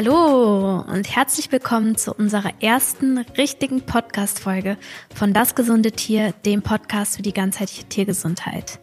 Hallo 0.00 0.78
und 0.82 1.16
herzlich 1.16 1.50
willkommen 1.50 1.96
zu 1.96 2.14
unserer 2.14 2.52
ersten 2.60 3.18
richtigen 3.36 3.80
Podcast-Folge 3.80 4.76
von 5.12 5.32
Das 5.32 5.56
gesunde 5.56 5.90
Tier, 5.90 6.34
dem 6.46 6.62
Podcast 6.62 7.16
für 7.16 7.22
die 7.22 7.32
ganzheitliche 7.32 7.82
Tiergesundheit. 7.82 8.78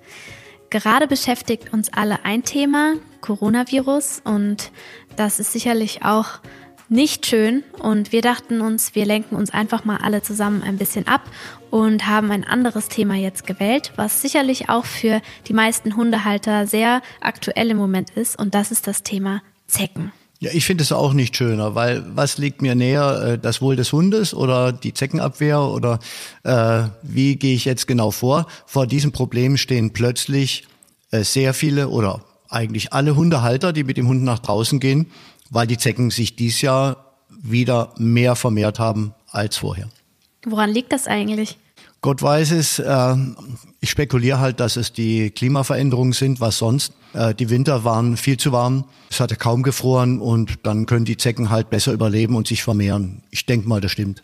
Gerade 0.69 1.07
beschäftigt 1.07 1.71
uns 1.71 1.87
alle 1.93 2.25
ein 2.25 2.43
Thema, 2.43 2.95
Coronavirus, 3.21 4.23
und 4.25 4.73
das 5.15 5.39
ist 5.39 5.53
sicherlich 5.53 6.03
auch 6.03 6.39
nicht 6.89 7.25
schön. 7.25 7.63
Und 7.79 8.11
wir 8.11 8.21
dachten 8.21 8.59
uns, 8.59 8.93
wir 8.93 9.05
lenken 9.05 9.37
uns 9.37 9.51
einfach 9.51 9.85
mal 9.85 9.99
alle 10.03 10.21
zusammen 10.21 10.63
ein 10.63 10.77
bisschen 10.77 11.07
ab 11.07 11.21
und 11.71 12.07
haben 12.07 12.29
ein 12.29 12.43
anderes 12.43 12.89
Thema 12.89 13.15
jetzt 13.15 13.47
gewählt, 13.47 13.93
was 13.95 14.21
sicherlich 14.21 14.67
auch 14.67 14.83
für 14.83 15.21
die 15.47 15.53
meisten 15.53 15.95
Hundehalter 15.95 16.67
sehr 16.67 17.01
aktuell 17.21 17.71
im 17.71 17.77
Moment 17.77 18.09
ist. 18.09 18.37
Und 18.37 18.53
das 18.53 18.69
ist 18.69 18.85
das 18.85 19.01
Thema 19.01 19.41
Zecken. 19.65 20.11
Ja, 20.39 20.51
ich 20.53 20.65
finde 20.65 20.83
es 20.83 20.91
auch 20.91 21.13
nicht 21.13 21.35
schöner, 21.35 21.75
weil 21.75 22.03
was 22.13 22.37
liegt 22.37 22.61
mir 22.61 22.75
näher, 22.75 23.21
äh, 23.21 23.37
das 23.39 23.61
Wohl 23.61 23.75
des 23.75 23.91
Hundes 23.93 24.33
oder 24.33 24.73
die 24.73 24.93
Zeckenabwehr 24.93 25.61
oder 25.61 25.99
äh, 26.43 26.83
wie 27.01 27.37
gehe 27.37 27.55
ich 27.55 27.65
jetzt 27.65 27.87
genau 27.87 28.11
vor? 28.11 28.45
Vor 28.65 28.85
diesem 28.85 29.11
Problem 29.11 29.55
stehen 29.55 29.93
plötzlich 29.93 30.67
äh, 31.11 31.23
sehr 31.23 31.53
viele 31.53 31.87
oder 31.87 32.21
eigentlich 32.49 32.93
alle 32.93 33.15
Hundehalter, 33.15 33.71
die 33.73 33.83
mit 33.83 33.97
dem 33.97 34.07
Hund 34.07 34.23
nach 34.23 34.39
draußen 34.39 34.79
gehen, 34.79 35.07
weil 35.49 35.67
die 35.67 35.77
Zecken 35.77 36.11
sich 36.11 36.35
dies 36.35 36.61
Jahr 36.61 37.13
wieder 37.29 37.93
mehr 37.97 38.35
vermehrt 38.35 38.79
haben 38.79 39.13
als 39.31 39.57
vorher. 39.57 39.89
Woran 40.45 40.71
liegt 40.71 40.91
das 40.91 41.07
eigentlich? 41.07 41.57
Gott 42.05 42.21
weiß 42.21 42.51
es. 42.51 42.77
Äh, 42.77 43.15
ich 43.81 43.89
spekuliere 43.89 44.39
halt, 44.39 44.59
dass 44.59 44.75
es 44.75 44.93
die 44.93 45.31
Klimaveränderungen 45.31 46.13
sind, 46.13 46.39
was 46.39 46.59
sonst. 46.59 46.93
Äh, 47.13 47.33
die 47.33 47.49
Winter 47.49 47.83
waren 47.83 48.15
viel 48.15 48.37
zu 48.37 48.51
warm, 48.51 48.85
es 49.09 49.19
hatte 49.19 49.35
kaum 49.35 49.63
gefroren 49.63 50.21
und 50.21 50.59
dann 50.67 50.85
können 50.85 51.05
die 51.05 51.17
Zecken 51.17 51.49
halt 51.49 51.71
besser 51.71 51.93
überleben 51.93 52.35
und 52.35 52.45
sich 52.45 52.61
vermehren. 52.61 53.23
Ich 53.31 53.47
denke 53.47 53.67
mal, 53.67 53.81
das 53.81 53.91
stimmt. 53.91 54.21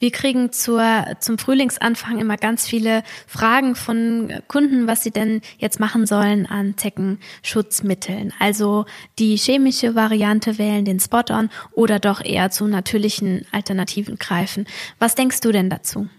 Wir 0.00 0.10
kriegen 0.10 0.52
zur, 0.52 0.82
zum 1.18 1.38
Frühlingsanfang 1.38 2.18
immer 2.18 2.36
ganz 2.36 2.68
viele 2.68 3.04
Fragen 3.26 3.74
von 3.74 4.30
Kunden, 4.46 4.86
was 4.86 5.02
sie 5.02 5.12
denn 5.12 5.40
jetzt 5.56 5.80
machen 5.80 6.04
sollen 6.04 6.44
an 6.44 6.76
Zeckenschutzmitteln. 6.76 8.34
Also 8.38 8.84
die 9.18 9.36
chemische 9.36 9.94
Variante 9.94 10.58
wählen, 10.58 10.84
den 10.84 11.00
Spot-on 11.00 11.48
oder 11.72 12.00
doch 12.00 12.22
eher 12.22 12.50
zu 12.50 12.66
natürlichen 12.66 13.46
Alternativen 13.50 14.18
greifen. 14.18 14.66
Was 14.98 15.14
denkst 15.14 15.40
du 15.40 15.52
denn 15.52 15.70
dazu? 15.70 16.10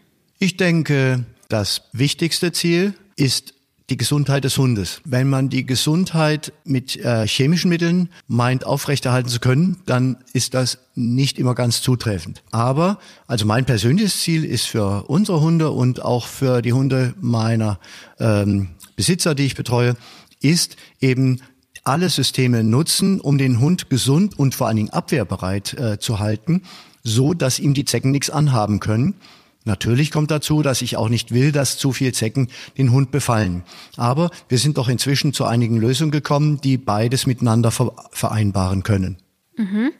Ich 0.44 0.58
denke, 0.58 1.24
das 1.48 1.84
wichtigste 1.94 2.52
Ziel 2.52 2.96
ist 3.16 3.54
die 3.90 3.96
Gesundheit 3.96 4.44
des 4.44 4.58
Hundes. 4.58 5.00
Wenn 5.06 5.30
man 5.30 5.48
die 5.48 5.66
Gesundheit 5.66 6.52
mit 6.66 6.98
äh, 6.98 7.26
chemischen 7.26 7.70
Mitteln 7.70 8.10
meint 8.28 8.66
aufrechterhalten 8.66 9.30
zu 9.30 9.40
können, 9.40 9.78
dann 9.86 10.18
ist 10.34 10.54
das 10.54 10.80
nicht 10.96 11.40
immer 11.40 11.56
ganz 11.56 11.82
zutreffend. 11.82 12.44
Aber 12.52 13.00
also 13.26 13.46
mein 13.46 13.64
persönliches 13.64 14.20
Ziel 14.20 14.44
ist 14.44 14.66
für 14.66 15.06
unsere 15.08 15.40
Hunde 15.40 15.72
und 15.72 16.02
auch 16.02 16.28
für 16.28 16.62
die 16.62 16.74
Hunde 16.74 17.14
meiner 17.22 17.80
ähm, 18.20 18.72
Besitzer, 18.98 19.36
die 19.36 19.46
ich 19.46 19.56
betreue, 19.56 19.96
ist 20.42 20.76
eben 21.00 21.40
alle 21.86 22.10
Systeme 22.10 22.66
nutzen, 22.66 23.22
um 23.22 23.38
den 23.38 23.62
Hund 23.62 23.90
gesund 23.90 24.38
und 24.38 24.56
vor 24.56 24.68
allen 24.68 24.76
Dingen 24.76 24.90
abwehrbereit 24.90 25.74
äh, 25.76 26.00
zu 26.00 26.20
halten, 26.20 26.64
so 27.02 27.34
dass 27.34 27.60
ihm 27.60 27.74
die 27.74 27.86
Zecken 27.86 28.12
nichts 28.12 28.30
anhaben 28.30 28.82
können. 28.82 29.16
Natürlich 29.66 30.12
kommt 30.12 30.32
dazu, 30.32 30.62
dass 30.62 30.82
ich 30.82 30.98
auch 30.98 31.10
nicht 31.10 31.34
will, 31.34 31.52
dass 31.52 31.78
zu 31.78 31.92
viel 31.92 32.14
Zecken 32.14 32.50
den 32.78 32.92
Hund 32.92 33.12
befallen. 33.12 33.64
Aber 33.96 34.30
wir 34.50 34.58
sind 34.58 34.78
doch 34.78 34.90
inzwischen 34.90 35.34
zu 35.34 35.46
einigen 35.46 35.78
Lösungen 35.78 36.12
gekommen, 36.12 36.60
die 36.62 36.78
beides 36.78 37.26
miteinander 37.26 37.72
vereinbaren 37.72 38.84
können. 38.84 39.18
Mhm. 39.56 39.92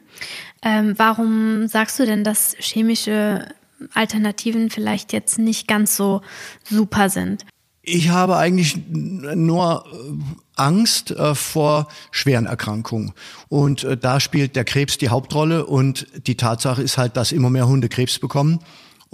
Ähm, 0.62 0.94
warum 0.96 1.68
sagst 1.68 1.98
du 1.98 2.06
denn, 2.06 2.24
dass 2.24 2.56
chemische 2.58 3.46
Alternativen 3.92 4.70
vielleicht 4.70 5.12
jetzt 5.12 5.38
nicht 5.38 5.68
ganz 5.68 5.96
so 5.96 6.22
super 6.64 7.08
sind? 7.10 7.44
Ich 7.86 8.08
habe 8.08 8.36
eigentlich 8.36 8.78
nur 8.88 9.84
äh, 9.86 10.34
Angst 10.56 11.10
äh, 11.10 11.34
vor 11.34 11.88
schweren 12.10 12.46
Erkrankungen. 12.46 13.12
Und 13.48 13.84
äh, 13.84 13.98
da 13.98 14.20
spielt 14.20 14.56
der 14.56 14.64
Krebs 14.64 14.96
die 14.96 15.10
Hauptrolle. 15.10 15.66
Und 15.66 16.06
die 16.26 16.36
Tatsache 16.36 16.82
ist 16.82 16.96
halt, 16.96 17.18
dass 17.18 17.30
immer 17.30 17.50
mehr 17.50 17.68
Hunde 17.68 17.90
Krebs 17.90 18.18
bekommen. 18.18 18.60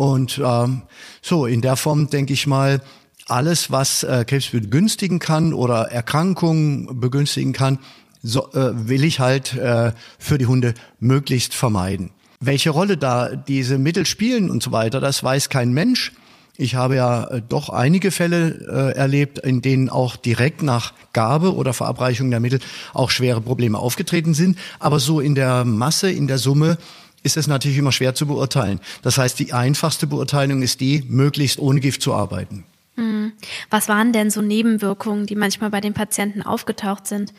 Und 0.01 0.41
ähm, 0.43 0.81
so, 1.21 1.45
in 1.45 1.61
der 1.61 1.77
Form 1.77 2.09
denke 2.09 2.33
ich 2.33 2.47
mal, 2.47 2.81
alles, 3.27 3.71
was 3.71 4.03
äh, 4.03 4.25
Krebs 4.27 4.49
begünstigen 4.49 5.19
kann 5.19 5.53
oder 5.53 5.93
Erkrankungen 5.93 6.99
begünstigen 6.99 7.53
kann, 7.53 7.79
so, 8.23 8.51
äh, 8.55 8.89
will 8.89 9.05
ich 9.05 9.21
halt 9.21 9.55
äh, 9.59 9.93
für 10.19 10.39
die 10.39 10.47
Hunde 10.47 10.73
möglichst 11.01 11.53
vermeiden. 11.53 12.13
Welche 12.41 12.71
Rolle 12.71 12.97
da 12.97 13.37
diese 13.37 13.77
Mittel 13.77 14.07
spielen 14.07 14.49
und 14.49 14.63
so 14.63 14.73
weiter, 14.73 15.01
das 15.01 15.23
weiß 15.23 15.51
kein 15.51 15.75
Mensch. 15.75 16.13
Ich 16.57 16.77
habe 16.77 16.97
ja 16.97 17.25
äh, 17.25 17.43
doch 17.47 17.69
einige 17.69 18.11
Fälle 18.11 18.93
äh, 18.95 18.97
erlebt, 18.97 19.41
in 19.41 19.61
denen 19.61 19.91
auch 19.91 20.17
direkt 20.17 20.63
nach 20.63 20.95
Gabe 21.13 21.55
oder 21.55 21.75
Verabreichung 21.75 22.31
der 22.31 22.41
Mittel 22.41 22.61
auch 22.95 23.11
schwere 23.11 23.43
Probleme 23.43 23.77
aufgetreten 23.77 24.33
sind. 24.33 24.57
Aber 24.79 24.99
so 24.99 25.21
in 25.21 25.35
der 25.35 25.67
Masse, 25.67 26.11
in 26.11 26.27
der 26.27 26.39
Summe 26.39 26.79
ist 27.23 27.37
es 27.37 27.47
natürlich 27.47 27.79
immer 27.79 27.93
schwer 27.93 28.15
zu 28.15 28.27
beurteilen. 28.27 28.81
Das 29.03 29.19
heißt, 29.19 29.39
die 29.39 29.53
einfachste 29.53 30.07
Beurteilung 30.07 30.63
ist 30.63 30.81
die, 30.81 31.05
möglichst 31.09 31.59
ohne 31.59 31.81
Gift 31.81 32.03
zu 32.03 32.15
arbeiten. 32.15 32.65
Hm. 32.97 33.33
Was 33.71 33.89
waren 33.89 34.13
denn 34.13 34.31
so 34.31 34.43
Nebenwirkungen, 34.43 35.27
die 35.27 35.37
manchmal 35.37 35.71
bei 35.71 35.81
den 35.81 35.95
Patienten 35.95 36.43
aufgetaucht 36.43 37.07
sind? 37.07 37.33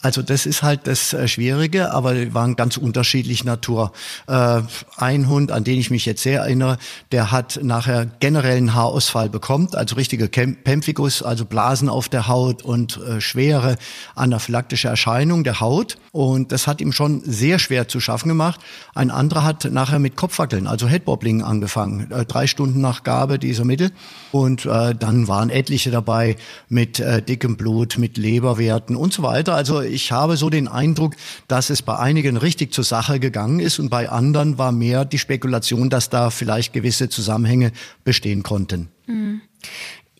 Also 0.00 0.22
das 0.22 0.46
ist 0.46 0.62
halt 0.62 0.86
das 0.86 1.12
äh, 1.12 1.26
Schwierige, 1.26 1.92
aber 1.92 2.14
die 2.14 2.32
waren 2.32 2.54
ganz 2.54 2.76
unterschiedlich 2.76 3.44
Natur. 3.44 3.92
Äh, 4.28 4.62
ein 4.96 5.28
Hund, 5.28 5.50
an 5.50 5.64
den 5.64 5.80
ich 5.80 5.90
mich 5.90 6.06
jetzt 6.06 6.22
sehr 6.22 6.42
erinnere, 6.42 6.78
der 7.10 7.32
hat 7.32 7.58
nachher 7.62 8.06
generellen 8.20 8.74
Haarausfall 8.74 9.28
bekommen, 9.28 9.68
also 9.72 9.96
richtige 9.96 10.28
Pemphigus, 10.28 11.22
also 11.22 11.44
Blasen 11.44 11.88
auf 11.88 12.08
der 12.08 12.28
Haut 12.28 12.62
und 12.62 12.98
äh, 12.98 13.20
schwere 13.20 13.76
anaphylaktische 14.14 14.86
Erscheinung 14.86 15.42
der 15.42 15.60
Haut. 15.60 15.96
Und 16.12 16.52
das 16.52 16.68
hat 16.68 16.80
ihm 16.80 16.92
schon 16.92 17.22
sehr 17.24 17.58
schwer 17.58 17.88
zu 17.88 17.98
schaffen 17.98 18.28
gemacht. 18.28 18.60
Ein 18.94 19.10
anderer 19.10 19.44
hat 19.44 19.64
nachher 19.70 19.98
mit 19.98 20.14
Kopfwackeln, 20.14 20.68
also 20.68 20.86
Headbobbling 20.86 21.42
angefangen, 21.42 22.10
äh, 22.12 22.24
drei 22.24 22.46
Stunden 22.46 22.80
nach 22.80 23.02
Gabe 23.02 23.40
dieser 23.40 23.64
Mittel. 23.64 23.90
Und 24.30 24.64
äh, 24.64 24.94
dann 24.94 25.26
waren 25.26 25.50
etliche 25.50 25.90
dabei 25.90 26.36
mit 26.68 27.00
äh, 27.00 27.20
dickem 27.20 27.56
Blut, 27.56 27.98
mit 27.98 28.16
Leberwerten 28.16 28.94
und 28.94 29.12
so 29.12 29.24
weiter. 29.24 29.56
Also 29.56 29.87
ich 29.88 30.12
habe 30.12 30.36
so 30.36 30.50
den 30.50 30.68
Eindruck, 30.68 31.14
dass 31.48 31.70
es 31.70 31.82
bei 31.82 31.98
einigen 31.98 32.36
richtig 32.36 32.72
zur 32.72 32.84
Sache 32.84 33.20
gegangen 33.20 33.60
ist 33.60 33.78
und 33.78 33.88
bei 33.88 34.08
anderen 34.08 34.58
war 34.58 34.72
mehr 34.72 35.04
die 35.04 35.18
Spekulation, 35.18 35.90
dass 35.90 36.10
da 36.10 36.30
vielleicht 36.30 36.72
gewisse 36.72 37.08
Zusammenhänge 37.08 37.72
bestehen 38.04 38.42
konnten. 38.42 38.88
Mhm. 39.06 39.40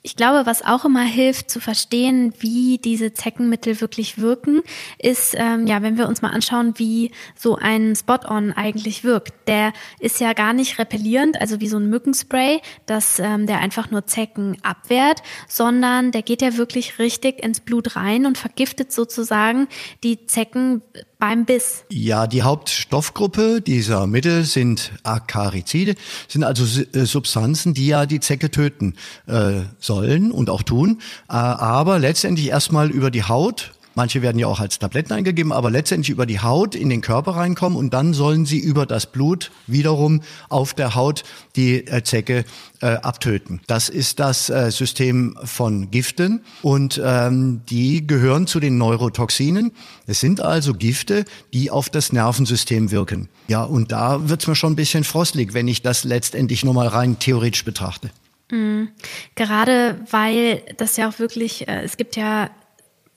Ich 0.02 0.16
glaube, 0.16 0.46
was 0.46 0.64
auch 0.64 0.84
immer 0.84 1.04
hilft 1.04 1.50
zu 1.50 1.60
verstehen, 1.60 2.32
wie 2.38 2.78
diese 2.78 3.12
Zeckenmittel 3.12 3.80
wirklich 3.80 4.18
wirken, 4.18 4.62
ist, 4.98 5.34
ähm, 5.36 5.66
ja, 5.66 5.82
wenn 5.82 5.98
wir 5.98 6.08
uns 6.08 6.22
mal 6.22 6.30
anschauen, 6.30 6.74
wie 6.76 7.10
so 7.36 7.56
ein 7.56 7.96
Spot-on 7.96 8.52
eigentlich 8.52 9.04
wirkt. 9.04 9.32
Der 9.48 9.72
ist 10.00 10.20
ja 10.20 10.32
gar 10.32 10.52
nicht 10.52 10.78
repellierend, 10.78 11.40
also 11.40 11.60
wie 11.60 11.68
so 11.68 11.78
ein 11.78 11.90
Mückenspray, 11.90 12.60
dass 12.86 13.18
ähm, 13.18 13.46
der 13.46 13.58
einfach 13.58 13.90
nur 13.90 14.06
Zecken 14.06 14.56
abwehrt, 14.62 15.22
sondern 15.48 16.12
der 16.12 16.22
geht 16.22 16.42
ja 16.42 16.56
wirklich 16.56 16.98
richtig 16.98 17.42
ins 17.42 17.60
Blut 17.60 17.96
rein 17.96 18.26
und 18.26 18.38
vergiftet 18.38 18.92
sozusagen 18.92 19.68
die 20.02 20.26
Zecken 20.26 20.82
beim 21.18 21.44
Biss? 21.44 21.84
Ja, 21.90 22.26
die 22.26 22.42
Hauptstoffgruppe 22.42 23.60
dieser 23.60 24.06
Mittel 24.06 24.44
sind 24.44 24.92
Akarizide, 25.02 25.94
sind 26.28 26.44
also 26.44 26.82
äh, 26.92 27.04
Substanzen, 27.04 27.74
die 27.74 27.88
ja 27.88 28.06
die 28.06 28.20
Zecke 28.20 28.50
töten 28.50 28.94
äh, 29.26 29.62
sollen 29.78 30.30
und 30.30 30.50
auch 30.50 30.62
tun, 30.62 31.00
äh, 31.28 31.32
aber 31.32 31.98
letztendlich 31.98 32.48
erstmal 32.48 32.90
über 32.90 33.10
die 33.10 33.24
Haut 33.24 33.72
Manche 33.98 34.22
werden 34.22 34.38
ja 34.38 34.46
auch 34.46 34.60
als 34.60 34.78
Tabletten 34.78 35.12
eingegeben, 35.12 35.50
aber 35.50 35.72
letztendlich 35.72 36.10
über 36.10 36.24
die 36.24 36.38
Haut 36.38 36.76
in 36.76 36.88
den 36.88 37.00
Körper 37.00 37.32
reinkommen 37.32 37.76
und 37.76 37.92
dann 37.92 38.14
sollen 38.14 38.46
sie 38.46 38.60
über 38.60 38.86
das 38.86 39.06
Blut 39.06 39.50
wiederum 39.66 40.20
auf 40.48 40.72
der 40.72 40.94
Haut 40.94 41.24
die 41.56 41.84
äh, 41.84 42.04
Zecke 42.04 42.44
äh, 42.80 42.86
abtöten. 42.86 43.60
Das 43.66 43.88
ist 43.88 44.20
das 44.20 44.50
äh, 44.50 44.70
System 44.70 45.36
von 45.42 45.90
Giften 45.90 46.44
und 46.62 47.02
ähm, 47.04 47.62
die 47.68 48.06
gehören 48.06 48.46
zu 48.46 48.60
den 48.60 48.78
Neurotoxinen. 48.78 49.72
Es 50.06 50.20
sind 50.20 50.40
also 50.40 50.74
Gifte, 50.74 51.24
die 51.52 51.72
auf 51.72 51.90
das 51.90 52.12
Nervensystem 52.12 52.92
wirken. 52.92 53.28
Ja, 53.48 53.64
und 53.64 53.90
da 53.90 54.28
wird's 54.28 54.46
mir 54.46 54.54
schon 54.54 54.74
ein 54.74 54.76
bisschen 54.76 55.02
frostlig, 55.02 55.54
wenn 55.54 55.66
ich 55.66 55.82
das 55.82 56.04
letztendlich 56.04 56.64
nochmal 56.64 56.86
rein 56.86 57.18
theoretisch 57.18 57.64
betrachte. 57.64 58.10
Mhm. 58.52 58.90
Gerade 59.34 59.98
weil 60.08 60.62
das 60.76 60.96
ja 60.96 61.08
auch 61.08 61.18
wirklich, 61.18 61.66
äh, 61.66 61.82
es 61.82 61.96
gibt 61.96 62.14
ja 62.14 62.48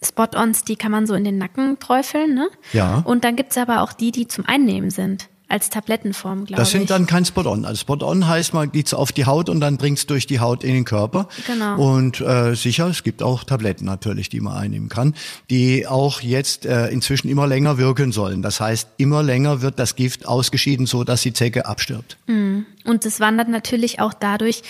Spot-ons, 0.04 0.64
die 0.64 0.76
kann 0.76 0.92
man 0.92 1.06
so 1.06 1.14
in 1.14 1.24
den 1.24 1.38
Nacken 1.38 1.78
träufeln, 1.80 2.34
ne? 2.34 2.50
Ja. 2.74 3.02
Und 3.06 3.24
dann 3.24 3.36
gibt's 3.36 3.58
aber 3.58 3.82
auch 3.82 3.94
die, 3.94 4.12
die 4.12 4.28
zum 4.28 4.46
Einnehmen 4.48 4.90
sind. 4.90 5.28
als 5.48 5.70
Tablettenform, 5.70 6.46
glaube 6.46 6.54
ich. 6.54 6.56
Das 6.56 6.72
sind 6.72 6.90
dann 6.90 7.06
kein 7.08 7.26
Spot-on. 7.26 7.66
Also 7.66 7.82
Spot-on 7.82 8.26
heißt, 8.26 8.54
man 8.54 8.72
geht's 8.72 8.94
auf 8.94 9.12
die 9.12 9.26
Haut 9.26 9.50
und 9.50 9.60
dann 9.60 9.78
dringt's 9.78 10.08
durch 10.08 10.26
die 10.26 10.40
Haut 10.40 10.64
in 10.64 10.74
den 10.74 10.86
Körper. 10.86 11.28
Genau. 11.46 11.76
Und 11.78 12.22
äh, 12.22 12.56
sicher, 12.56 12.88
es 12.88 13.04
gibt 13.04 13.22
auch 13.22 13.44
Tabletten 13.44 13.84
natürlich, 13.84 14.30
die 14.30 14.40
man 14.40 14.56
einnehmen 14.56 14.88
kann, 14.88 15.14
die 15.50 15.86
auch 15.88 16.22
jetzt 16.22 16.66
äh, 16.66 16.88
inzwischen 16.88 17.28
immer 17.28 17.48
länger 17.48 17.78
wirken 17.78 18.14
sollen. 18.14 18.42
Das 18.42 18.62
heißt, 18.62 18.88
immer 18.96 19.24
länger 19.24 19.62
wird 19.62 19.78
das 19.78 19.98
Gift 19.98 20.26
ausgeschieden, 20.26 20.86
so 20.86 21.04
dass 21.04 21.22
die 21.22 21.34
Zecke 21.34 21.66
abstirbt. 21.66 22.16
Mhm. 22.28 22.66
Und 22.86 23.06
es 23.06 23.20
wandert 23.20 23.50
natürlich 23.50 24.00
auch 24.00 24.14
dadurch 24.14 24.64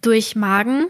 durch 0.00 0.36
Magen 0.36 0.86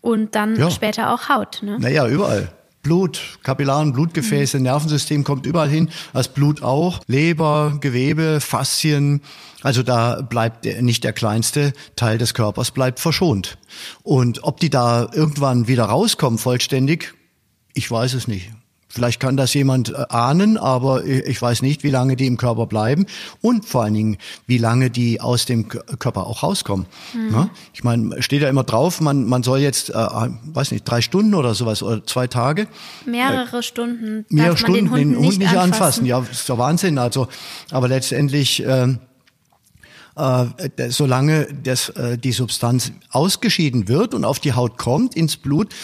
und 0.00 0.34
dann 0.34 0.56
Ja. 0.56 0.72
später 0.72 1.14
auch 1.14 1.28
Haut. 1.28 1.60
Ne? 1.62 1.78
Naja, 1.78 2.08
überall. 2.08 2.50
Blut, 2.86 3.40
Kapillaren, 3.42 3.92
Blutgefäße, 3.92 4.60
Nervensystem 4.60 5.24
kommt 5.24 5.44
überall 5.44 5.68
hin, 5.68 5.88
das 6.12 6.28
Blut 6.28 6.62
auch, 6.62 7.00
Leber, 7.08 7.78
Gewebe, 7.80 8.40
Faszien. 8.40 9.22
Also 9.62 9.82
da 9.82 10.22
bleibt 10.22 10.64
nicht 10.82 11.02
der 11.02 11.12
kleinste 11.12 11.72
Teil 11.96 12.16
des 12.16 12.32
Körpers 12.32 12.70
bleibt 12.70 13.00
verschont. 13.00 13.58
Und 14.04 14.44
ob 14.44 14.60
die 14.60 14.70
da 14.70 15.10
irgendwann 15.12 15.66
wieder 15.66 15.86
rauskommen 15.86 16.38
vollständig, 16.38 17.14
ich 17.74 17.90
weiß 17.90 18.14
es 18.14 18.28
nicht. 18.28 18.52
Vielleicht 18.96 19.20
kann 19.20 19.36
das 19.36 19.52
jemand 19.52 19.90
äh, 19.90 20.04
ahnen, 20.08 20.56
aber 20.56 21.04
ich 21.04 21.40
weiß 21.40 21.60
nicht, 21.60 21.82
wie 21.84 21.90
lange 21.90 22.16
die 22.16 22.26
im 22.26 22.38
Körper 22.38 22.66
bleiben 22.66 23.04
und 23.42 23.66
vor 23.66 23.82
allen 23.84 23.92
Dingen, 23.92 24.16
wie 24.46 24.56
lange 24.56 24.88
die 24.88 25.20
aus 25.20 25.44
dem 25.44 25.68
Körper 25.68 26.26
auch 26.26 26.42
rauskommen. 26.42 26.86
Ja? 27.30 27.50
Ich 27.74 27.84
meine, 27.84 28.22
steht 28.22 28.40
ja 28.40 28.48
immer 28.48 28.64
drauf, 28.64 29.02
man, 29.02 29.26
man 29.26 29.42
soll 29.42 29.58
jetzt, 29.58 29.90
äh, 29.90 29.94
weiß 29.94 30.70
nicht, 30.70 30.84
drei 30.84 31.02
Stunden 31.02 31.34
oder 31.34 31.54
sowas 31.54 31.82
oder 31.82 32.06
zwei 32.06 32.26
Tage 32.26 32.68
Mehrere 33.04 33.62
Stunden 33.62 34.24
darf 34.30 34.46
man 34.48 34.56
Stunden 34.56 34.94
den 34.94 35.18
Hund 35.18 35.38
nicht, 35.40 35.56
anfassen. 35.56 36.06
Ja, 36.06 36.20
ist 36.20 36.48
der 36.48 36.56
Wahnsinn. 36.56 36.96
Also, 36.96 37.28
aber 37.70 37.88
letztendlich, 37.88 38.62
ähm, 38.66 39.00
äh, 40.16 40.46
d- 40.78 40.88
solange 40.88 41.48
das, 41.62 41.90
äh, 41.90 42.16
die 42.16 42.32
Substanz 42.32 42.92
ausgeschieden 43.10 43.88
wird 43.88 44.14
und 44.14 44.24
auf 44.24 44.40
die 44.40 44.54
Haut 44.54 44.78
kommt, 44.78 45.14
ins 45.14 45.36
Blut, 45.36 45.74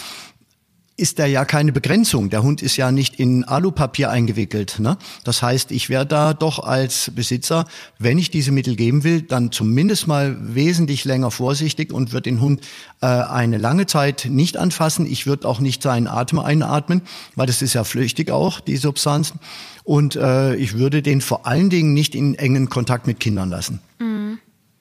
ist 0.95 1.17
da 1.17 1.25
ja 1.25 1.43
keine 1.43 1.71
Begrenzung. 1.71 2.29
Der 2.29 2.43
Hund 2.43 2.61
ist 2.61 2.77
ja 2.77 2.91
nicht 2.91 3.19
in 3.19 3.43
Alupapier 3.43 4.11
eingewickelt. 4.11 4.79
Ne? 4.79 4.97
Das 5.23 5.41
heißt, 5.41 5.71
ich 5.71 5.89
wäre 5.89 6.05
da 6.05 6.33
doch 6.33 6.59
als 6.59 7.11
Besitzer, 7.15 7.65
wenn 7.97 8.19
ich 8.19 8.29
diese 8.29 8.51
Mittel 8.51 8.75
geben 8.75 9.03
will, 9.03 9.23
dann 9.23 9.51
zumindest 9.51 10.07
mal 10.07 10.37
wesentlich 10.39 11.03
länger 11.03 11.31
vorsichtig 11.31 11.91
und 11.91 12.11
würde 12.11 12.29
den 12.29 12.41
Hund 12.41 12.61
äh, 13.01 13.07
eine 13.07 13.57
lange 13.57 13.87
Zeit 13.87 14.27
nicht 14.29 14.57
anfassen. 14.57 15.05
Ich 15.05 15.25
würde 15.25 15.47
auch 15.47 15.59
nicht 15.59 15.81
seinen 15.81 16.07
Atem 16.07 16.39
einatmen, 16.39 17.01
weil 17.35 17.47
das 17.47 17.61
ist 17.63 17.73
ja 17.73 17.83
flüchtig 17.83 18.29
auch, 18.29 18.59
die 18.59 18.77
Substanzen. 18.77 19.39
Und 19.83 20.15
äh, 20.15 20.55
ich 20.55 20.77
würde 20.77 21.01
den 21.01 21.21
vor 21.21 21.47
allen 21.47 21.69
Dingen 21.69 21.93
nicht 21.93 22.13
in 22.13 22.35
engen 22.35 22.69
Kontakt 22.69 23.07
mit 23.07 23.19
Kindern 23.19 23.49
lassen. 23.49 23.81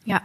Ja, 0.05 0.21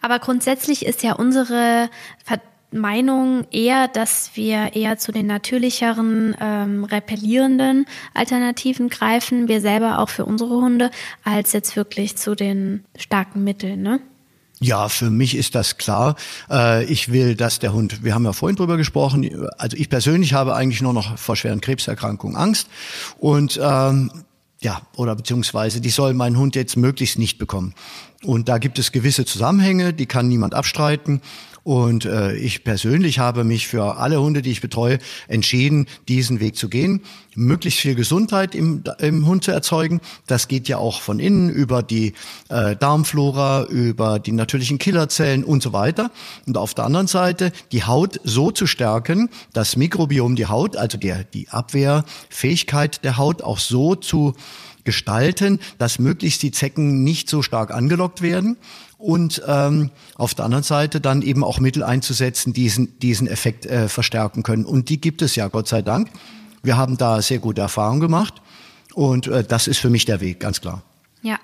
aber 0.00 0.18
grundsätzlich 0.18 0.86
ist 0.86 1.02
ja 1.02 1.12
unsere 1.12 1.90
Ver 2.24 2.40
Meinung 2.70 3.46
eher, 3.50 3.88
dass 3.88 4.30
wir 4.34 4.74
eher 4.74 4.98
zu 4.98 5.12
den 5.12 5.26
natürlicheren, 5.26 6.36
ähm, 6.40 6.84
repellierenden 6.84 7.86
Alternativen 8.14 8.88
greifen, 8.88 9.48
wir 9.48 9.60
selber 9.60 9.98
auch 9.98 10.08
für 10.08 10.24
unsere 10.24 10.56
Hunde, 10.56 10.90
als 11.24 11.52
jetzt 11.52 11.76
wirklich 11.76 12.16
zu 12.16 12.34
den 12.34 12.84
starken 12.96 13.44
Mitteln, 13.44 13.82
ne? 13.82 14.00
Ja, 14.60 14.88
für 14.88 15.08
mich 15.08 15.36
ist 15.36 15.54
das 15.54 15.76
klar. 15.78 16.16
Äh, 16.50 16.84
ich 16.84 17.12
will, 17.12 17.36
dass 17.36 17.60
der 17.60 17.72
Hund, 17.72 18.02
wir 18.02 18.14
haben 18.14 18.24
ja 18.24 18.32
vorhin 18.32 18.56
drüber 18.56 18.76
gesprochen, 18.76 19.46
also 19.56 19.76
ich 19.76 19.88
persönlich 19.88 20.34
habe 20.34 20.54
eigentlich 20.56 20.82
nur 20.82 20.92
noch 20.92 21.16
vor 21.16 21.36
schweren 21.36 21.60
Krebserkrankungen 21.60 22.36
Angst 22.36 22.68
und 23.18 23.58
ähm, 23.62 24.10
ja, 24.60 24.82
oder 24.96 25.14
beziehungsweise 25.14 25.80
die 25.80 25.90
soll 25.90 26.14
mein 26.14 26.36
Hund 26.36 26.56
jetzt 26.56 26.76
möglichst 26.76 27.18
nicht 27.18 27.38
bekommen. 27.38 27.74
Und 28.24 28.48
da 28.48 28.58
gibt 28.58 28.80
es 28.80 28.90
gewisse 28.90 29.24
Zusammenhänge, 29.24 29.92
die 29.92 30.06
kann 30.06 30.26
niemand 30.26 30.54
abstreiten. 30.54 31.20
Und 31.68 32.06
äh, 32.06 32.32
ich 32.34 32.64
persönlich 32.64 33.18
habe 33.18 33.44
mich 33.44 33.68
für 33.68 33.98
alle 33.98 34.22
Hunde, 34.22 34.40
die 34.40 34.52
ich 34.52 34.62
betreue, 34.62 34.98
entschieden, 35.26 35.84
diesen 36.08 36.40
Weg 36.40 36.56
zu 36.56 36.70
gehen, 36.70 37.02
möglichst 37.34 37.80
viel 37.80 37.94
Gesundheit 37.94 38.54
im, 38.54 38.84
im 39.00 39.26
Hund 39.26 39.44
zu 39.44 39.50
erzeugen. 39.50 40.00
Das 40.26 40.48
geht 40.48 40.66
ja 40.68 40.78
auch 40.78 41.02
von 41.02 41.20
innen 41.20 41.50
über 41.50 41.82
die 41.82 42.14
äh, 42.48 42.74
Darmflora, 42.74 43.64
über 43.64 44.18
die 44.18 44.32
natürlichen 44.32 44.78
Killerzellen 44.78 45.44
und 45.44 45.62
so 45.62 45.74
weiter. 45.74 46.10
Und 46.46 46.56
auf 46.56 46.72
der 46.72 46.86
anderen 46.86 47.06
Seite 47.06 47.52
die 47.70 47.84
Haut 47.84 48.18
so 48.24 48.50
zu 48.50 48.66
stärken, 48.66 49.28
das 49.52 49.76
Mikrobiom, 49.76 50.36
die 50.36 50.46
Haut, 50.46 50.74
also 50.74 50.96
der, 50.96 51.24
die 51.24 51.50
Abwehrfähigkeit 51.50 53.04
der 53.04 53.18
Haut 53.18 53.42
auch 53.42 53.58
so 53.58 53.94
zu 53.94 54.32
gestalten, 54.84 55.60
dass 55.76 55.98
möglichst 55.98 56.42
die 56.42 56.50
Zecken 56.50 57.04
nicht 57.04 57.28
so 57.28 57.42
stark 57.42 57.74
angelockt 57.74 58.22
werden 58.22 58.56
und 58.98 59.42
ähm, 59.46 59.90
auf 60.16 60.34
der 60.34 60.44
anderen 60.44 60.64
Seite 60.64 61.00
dann 61.00 61.22
eben 61.22 61.44
auch 61.44 61.60
Mittel 61.60 61.84
einzusetzen, 61.84 62.52
die 62.52 62.64
diesen, 62.64 62.98
diesen 62.98 63.28
Effekt 63.28 63.64
äh, 63.64 63.88
verstärken 63.88 64.42
können. 64.42 64.64
Und 64.64 64.88
die 64.88 65.00
gibt 65.00 65.22
es 65.22 65.36
ja, 65.36 65.48
Gott 65.48 65.68
sei 65.68 65.82
Dank. 65.82 66.10
Wir 66.62 66.76
haben 66.76 66.98
da 66.98 67.22
sehr 67.22 67.38
gute 67.38 67.60
Erfahrungen 67.60 68.00
gemacht 68.00 68.42
und 68.94 69.28
äh, 69.28 69.44
das 69.44 69.68
ist 69.68 69.78
für 69.78 69.90
mich 69.90 70.04
der 70.04 70.20
Weg, 70.20 70.40
ganz 70.40 70.60
klar. 70.60 70.82
Ja. 71.22 71.38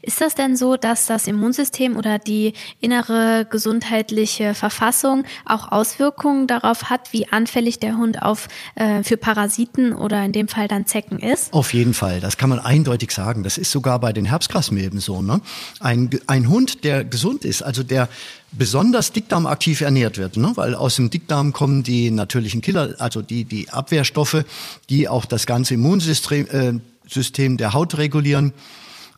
Ist 0.00 0.22
das 0.22 0.34
denn 0.34 0.56
so, 0.56 0.76
dass 0.76 1.04
das 1.04 1.26
Immunsystem 1.26 1.96
oder 1.96 2.18
die 2.18 2.54
innere 2.80 3.46
gesundheitliche 3.48 4.54
Verfassung 4.54 5.24
auch 5.44 5.70
Auswirkungen 5.70 6.46
darauf 6.46 6.84
hat, 6.84 7.12
wie 7.12 7.28
anfällig 7.28 7.78
der 7.78 7.98
Hund 7.98 8.22
auf 8.22 8.48
äh, 8.74 9.02
für 9.02 9.18
Parasiten 9.18 9.92
oder 9.92 10.24
in 10.24 10.32
dem 10.32 10.48
Fall 10.48 10.66
dann 10.66 10.86
Zecken 10.86 11.18
ist? 11.18 11.52
Auf 11.52 11.74
jeden 11.74 11.92
Fall, 11.92 12.20
das 12.20 12.38
kann 12.38 12.48
man 12.48 12.58
eindeutig 12.58 13.10
sagen. 13.10 13.42
Das 13.42 13.58
ist 13.58 13.70
sogar 13.70 13.98
bei 13.98 14.14
den 14.14 14.24
Herbstgrasmilben 14.24 14.98
so. 14.98 15.20
Ne? 15.20 15.42
Ein, 15.80 16.08
ein 16.26 16.48
Hund, 16.48 16.84
der 16.84 17.04
gesund 17.04 17.44
ist, 17.44 17.60
also 17.62 17.82
der 17.82 18.08
besonders 18.52 19.12
dickdarmaktiv 19.12 19.82
ernährt 19.82 20.16
wird, 20.16 20.38
ne? 20.38 20.52
weil 20.54 20.74
aus 20.74 20.96
dem 20.96 21.10
Dickdarm 21.10 21.52
kommen 21.52 21.82
die 21.82 22.10
natürlichen 22.10 22.62
Killer, 22.62 22.94
also 22.98 23.20
die, 23.20 23.44
die 23.44 23.68
Abwehrstoffe, 23.68 24.44
die 24.88 25.06
auch 25.06 25.26
das 25.26 25.44
ganze 25.44 25.74
Immunsystem 25.74 26.46
äh, 26.50 26.80
System 27.10 27.56
der 27.56 27.72
Haut 27.72 27.98
regulieren. 27.98 28.52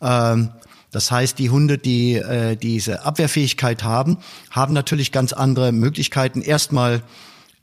Ähm, 0.00 0.50
das 0.90 1.10
heißt, 1.10 1.38
die 1.38 1.50
Hunde, 1.50 1.78
die 1.78 2.14
äh, 2.16 2.56
diese 2.56 3.04
Abwehrfähigkeit 3.04 3.84
haben, 3.84 4.18
haben 4.50 4.74
natürlich 4.74 5.12
ganz 5.12 5.32
andere 5.32 5.72
Möglichkeiten, 5.72 6.42
erstmal 6.42 7.02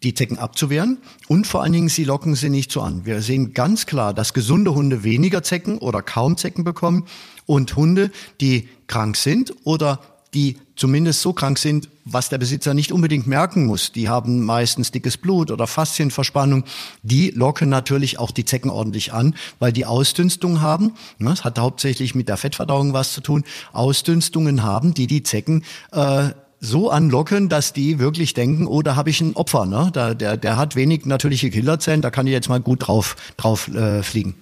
die 0.04 0.14
Zecken 0.14 0.38
abzuwehren 0.38 1.00
und 1.28 1.48
vor 1.48 1.64
allen 1.64 1.74
Dingen, 1.74 1.90
sie 1.90 2.04
locken 2.04 2.36
sie 2.36 2.50
nicht 2.50 2.72
so 2.72 2.82
an. 2.82 3.06
Wir 3.06 3.22
sehen 3.22 3.54
ganz 3.54 3.88
klar, 3.88 4.14
dass 4.14 4.34
gesunde 4.34 4.76
Hunde 4.76 5.04
weniger 5.04 5.42
Zecken 5.42 5.80
oder 5.80 6.02
kaum 6.04 6.38
Zecken 6.38 6.64
bekommen 6.64 7.06
und 7.46 7.76
Hunde, 7.76 8.12
die 8.40 8.70
krank 8.86 9.18
sind 9.18 9.54
oder 9.64 10.00
die 10.34 10.58
zumindest 10.76 11.22
so 11.22 11.34
krank 11.34 11.58
sind, 11.58 11.90
was 12.06 12.30
der 12.30 12.38
Besitzer 12.38 12.74
nicht 12.74 12.92
unbedingt 12.92 13.28
merken 13.28 13.66
muss. 13.66 13.92
Die 13.92 14.10
haben 14.10 14.44
meistens 14.44 14.92
dickes 14.92 15.18
Blut 15.18 15.52
oder 15.52 15.68
Faszienverspannung. 15.68 16.64
Die 17.04 17.32
locken 17.32 17.70
natürlich 17.70 18.20
auch 18.20 18.32
die 18.32 18.46
Zecken 18.46 18.70
ordentlich 18.70 19.14
an, 19.14 19.36
weil 19.60 19.72
die 19.72 19.86
Ausdünstung 19.86 20.62
haben. 20.62 20.94
ne, 21.18 21.30
Das 21.30 21.44
hat 21.44 21.60
hauptsächlich 21.60 22.16
mit 22.16 22.30
der 22.30 22.38
Fettverdauung 22.38 22.94
was 22.94 23.14
zu 23.14 23.22
tun. 23.22 23.44
Ausdünstungen 23.74 24.64
haben, 24.64 24.94
die 24.94 25.08
die 25.08 25.24
Zecken 25.24 25.64
äh, 25.92 26.30
so 26.60 26.90
anlocken, 26.90 27.50
dass 27.50 27.74
die 27.74 28.00
wirklich 28.00 28.34
denken, 28.34 28.68
oh, 28.68 28.82
da 28.82 28.96
habe 28.96 29.10
ich 29.10 29.22
ein 29.22 29.36
Opfer. 29.36 29.66
Ne? 29.66 29.90
Da, 29.94 30.14
der, 30.14 30.38
der 30.38 30.58
hat 30.58 30.76
wenig 30.76 31.06
natürliche 31.06 31.50
Killerzellen, 31.50 32.02
da 32.02 32.10
kann 32.10 32.28
ich 32.28 32.34
jetzt 32.34 32.50
mal 32.50 32.60
gut 32.60 32.88
drauf, 32.88 33.16
drauf 33.38 33.68
äh, 33.70 34.02
fliegen. 34.04 34.36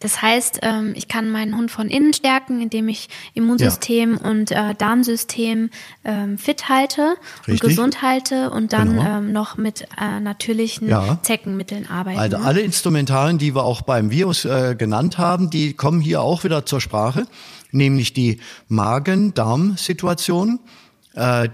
Das 0.00 0.20
heißt, 0.20 0.60
ähm, 0.62 0.92
ich 0.96 1.08
kann 1.08 1.30
meinen 1.30 1.56
Hund 1.56 1.70
von 1.70 1.88
innen 1.88 2.12
stärken, 2.12 2.60
indem 2.60 2.88
ich 2.88 3.08
Immunsystem 3.34 4.18
und 4.18 4.50
äh, 4.50 4.74
Darmsystem 4.76 5.70
ähm, 6.04 6.36
fit 6.38 6.68
halte 6.68 7.16
und 7.46 7.54
Richtig. 7.54 7.70
gesund 7.70 8.02
halte 8.02 8.50
und 8.50 8.72
dann 8.72 8.96
Genau. 8.96 9.18
ähm, 9.18 9.32
noch 9.32 9.56
mit 9.56 9.86
äh, 10.00 10.20
natürlichen 10.20 10.88
Ja. 10.88 11.18
Zeckenmitteln 11.22 11.88
arbeiten. 11.88 12.18
Also 12.18 12.38
ne? 12.38 12.44
alle 12.44 12.60
Instrumentarien, 12.60 13.38
die 13.38 13.54
wir 13.54 13.64
auch 13.64 13.82
beim 13.82 14.10
Virus 14.10 14.44
äh, 14.44 14.74
genannt 14.76 15.18
haben, 15.18 15.50
die 15.50 15.72
kommen 15.72 16.00
hier 16.00 16.20
auch 16.20 16.44
wieder 16.44 16.66
zur 16.66 16.80
Sprache, 16.80 17.26
nämlich 17.72 18.12
die 18.12 18.40
Magen-Darm-Situation, 18.68 20.60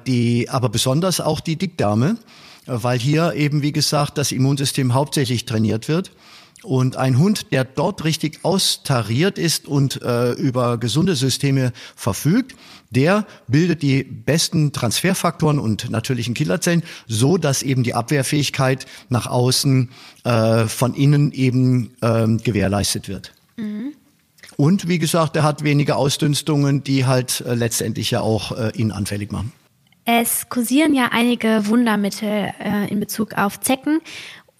die, 0.06 0.48
aber 0.48 0.70
besonders 0.70 1.20
auch 1.20 1.40
die 1.40 1.56
Dickdarme, 1.56 2.16
weil 2.66 2.98
hier 2.98 3.34
eben, 3.34 3.60
wie 3.62 3.72
gesagt, 3.72 4.16
das 4.16 4.32
Immunsystem 4.32 4.94
hauptsächlich 4.94 5.44
trainiert 5.44 5.86
wird. 5.88 6.12
Und 6.62 6.96
ein 6.96 7.18
Hund, 7.18 7.52
der 7.52 7.64
dort 7.64 8.04
richtig 8.04 8.40
austariert 8.42 9.38
ist 9.38 9.66
und 9.66 10.02
äh, 10.02 10.32
über 10.32 10.76
gesunde 10.76 11.14
Systeme 11.16 11.72
verfügt, 11.96 12.54
der 12.90 13.26
bildet 13.46 13.82
die 13.82 14.02
besten 14.02 14.72
Transferfaktoren 14.72 15.58
und 15.58 15.90
natürlichen 15.90 16.34
Killerzellen, 16.34 16.82
so 17.06 17.38
dass 17.38 17.62
eben 17.62 17.82
die 17.82 17.94
Abwehrfähigkeit 17.94 18.86
nach 19.08 19.26
außen 19.26 19.90
äh, 20.24 20.66
von 20.66 20.94
innen 20.94 21.32
eben 21.32 21.94
ähm, 22.02 22.38
gewährleistet 22.38 23.08
wird. 23.08 23.32
Und 24.56 24.88
wie 24.88 24.98
gesagt, 24.98 25.36
er 25.36 25.42
hat 25.42 25.64
weniger 25.64 25.96
Ausdünstungen, 25.96 26.84
die 26.84 27.06
halt 27.06 27.40
äh, 27.40 27.54
letztendlich 27.54 28.10
ja 28.10 28.20
auch 28.20 28.52
äh, 28.52 28.72
ihn 28.74 28.92
anfällig 28.92 29.32
machen. 29.32 29.52
Es 30.04 30.48
kursieren 30.48 30.94
ja 30.94 31.10
einige 31.12 31.66
Wundermittel 31.66 32.52
äh, 32.58 32.90
in 32.90 33.00
Bezug 33.00 33.34
auf 33.34 33.60
Zecken. 33.60 34.00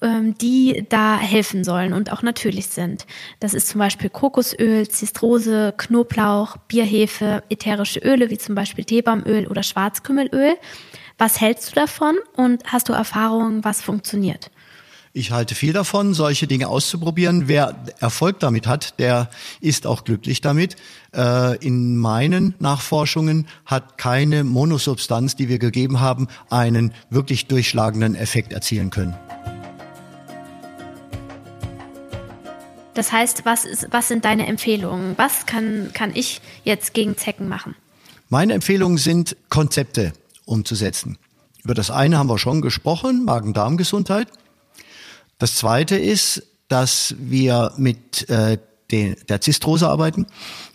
Ähm, 0.03 0.37
die 0.39 0.85
da 0.89 1.19
helfen 1.19 1.65
sollen 1.65 1.93
und 1.93 2.13
auch 2.13 2.23
natürlich 2.23 2.69
sind. 2.69 3.07
Das 3.39 3.55
ist 3.55 3.69
zum 3.69 3.79
Beispiel 3.79 4.11
Kokosöl, 4.11 4.89
Zistrose, 4.89 5.75
Knoblauch, 5.77 6.57
Bierhefe, 6.69 7.43
ätherische 7.51 8.01
Öle 8.01 8.31
wie 8.31 8.39
zum 8.39 8.55
Beispiel 8.55 8.85
Teebaumöl 8.85 9.47
oder 9.47 9.63
Schwarzkümmelöl. 9.63 10.57
Was 11.19 11.41
hältst 11.41 11.71
du 11.71 11.75
davon 11.75 12.17
und 12.35 12.63
hast 12.65 12.89
du 12.89 12.93
Erfahrungen, 12.93 13.63
was 13.63 13.83
funktioniert? 13.83 14.51
Ich 15.13 15.33
halte 15.33 15.57
viel 15.57 15.73
davon, 15.73 16.15
solche 16.15 16.47
Dinge 16.47 16.69
auszuprobieren. 16.69 17.49
Wer 17.49 17.75
Erfolg 17.99 18.39
damit 18.39 18.69
hat, 18.69 18.99
der 19.01 19.29
ist 19.61 19.85
auch 19.85 20.05
glücklich 20.05 20.41
damit. 20.41 20.77
Äh, 21.13 21.57
in 21.59 21.97
meinen 21.97 22.55
Nachforschungen 22.61 23.49
hat 23.67 23.99
keine 23.99 24.45
Monosubstanz, 24.45 25.35
die 25.35 25.49
wir 25.49 25.59
gegeben 25.59 25.99
haben, 25.99 26.29
einen 26.49 26.95
wirklich 27.11 27.49
durchschlagenden 27.49 28.15
Effekt 28.15 28.53
erzielen 28.53 28.91
können. 28.91 29.17
Das 32.95 33.13
heißt, 33.13 33.45
was, 33.45 33.65
ist, 33.65 33.89
was 33.91 34.09
sind 34.09 34.25
deine 34.25 34.47
Empfehlungen? 34.47 35.15
Was 35.17 35.47
kann, 35.47 35.91
kann 35.93 36.11
ich 36.15 36.41
jetzt 36.65 36.93
gegen 36.95 37.17
Zecken 37.17 37.49
machen? 37.49 37.77
Meine 38.29 38.55
Empfehlungen 38.55 38.99
sind, 38.99 39.37
Konzepte 39.49 40.13
umzusetzen. 40.45 41.19
Über 41.63 41.75
das 41.75 41.91
eine 41.91 42.19
haben 42.19 42.29
wir 42.29 42.39
schon 42.39 42.63
gesprochen, 42.63 43.25
Magen-Darm-Gesundheit. 43.25 44.29
Das 45.39 45.57
zweite 45.57 45.97
ist, 45.97 46.43
dass 46.69 47.15
wir 47.19 47.73
mit 47.77 48.29
äh, 48.29 48.59
den, 48.91 49.17
der 49.29 49.41
Zistrose 49.41 49.89
arbeiten. 49.89 50.27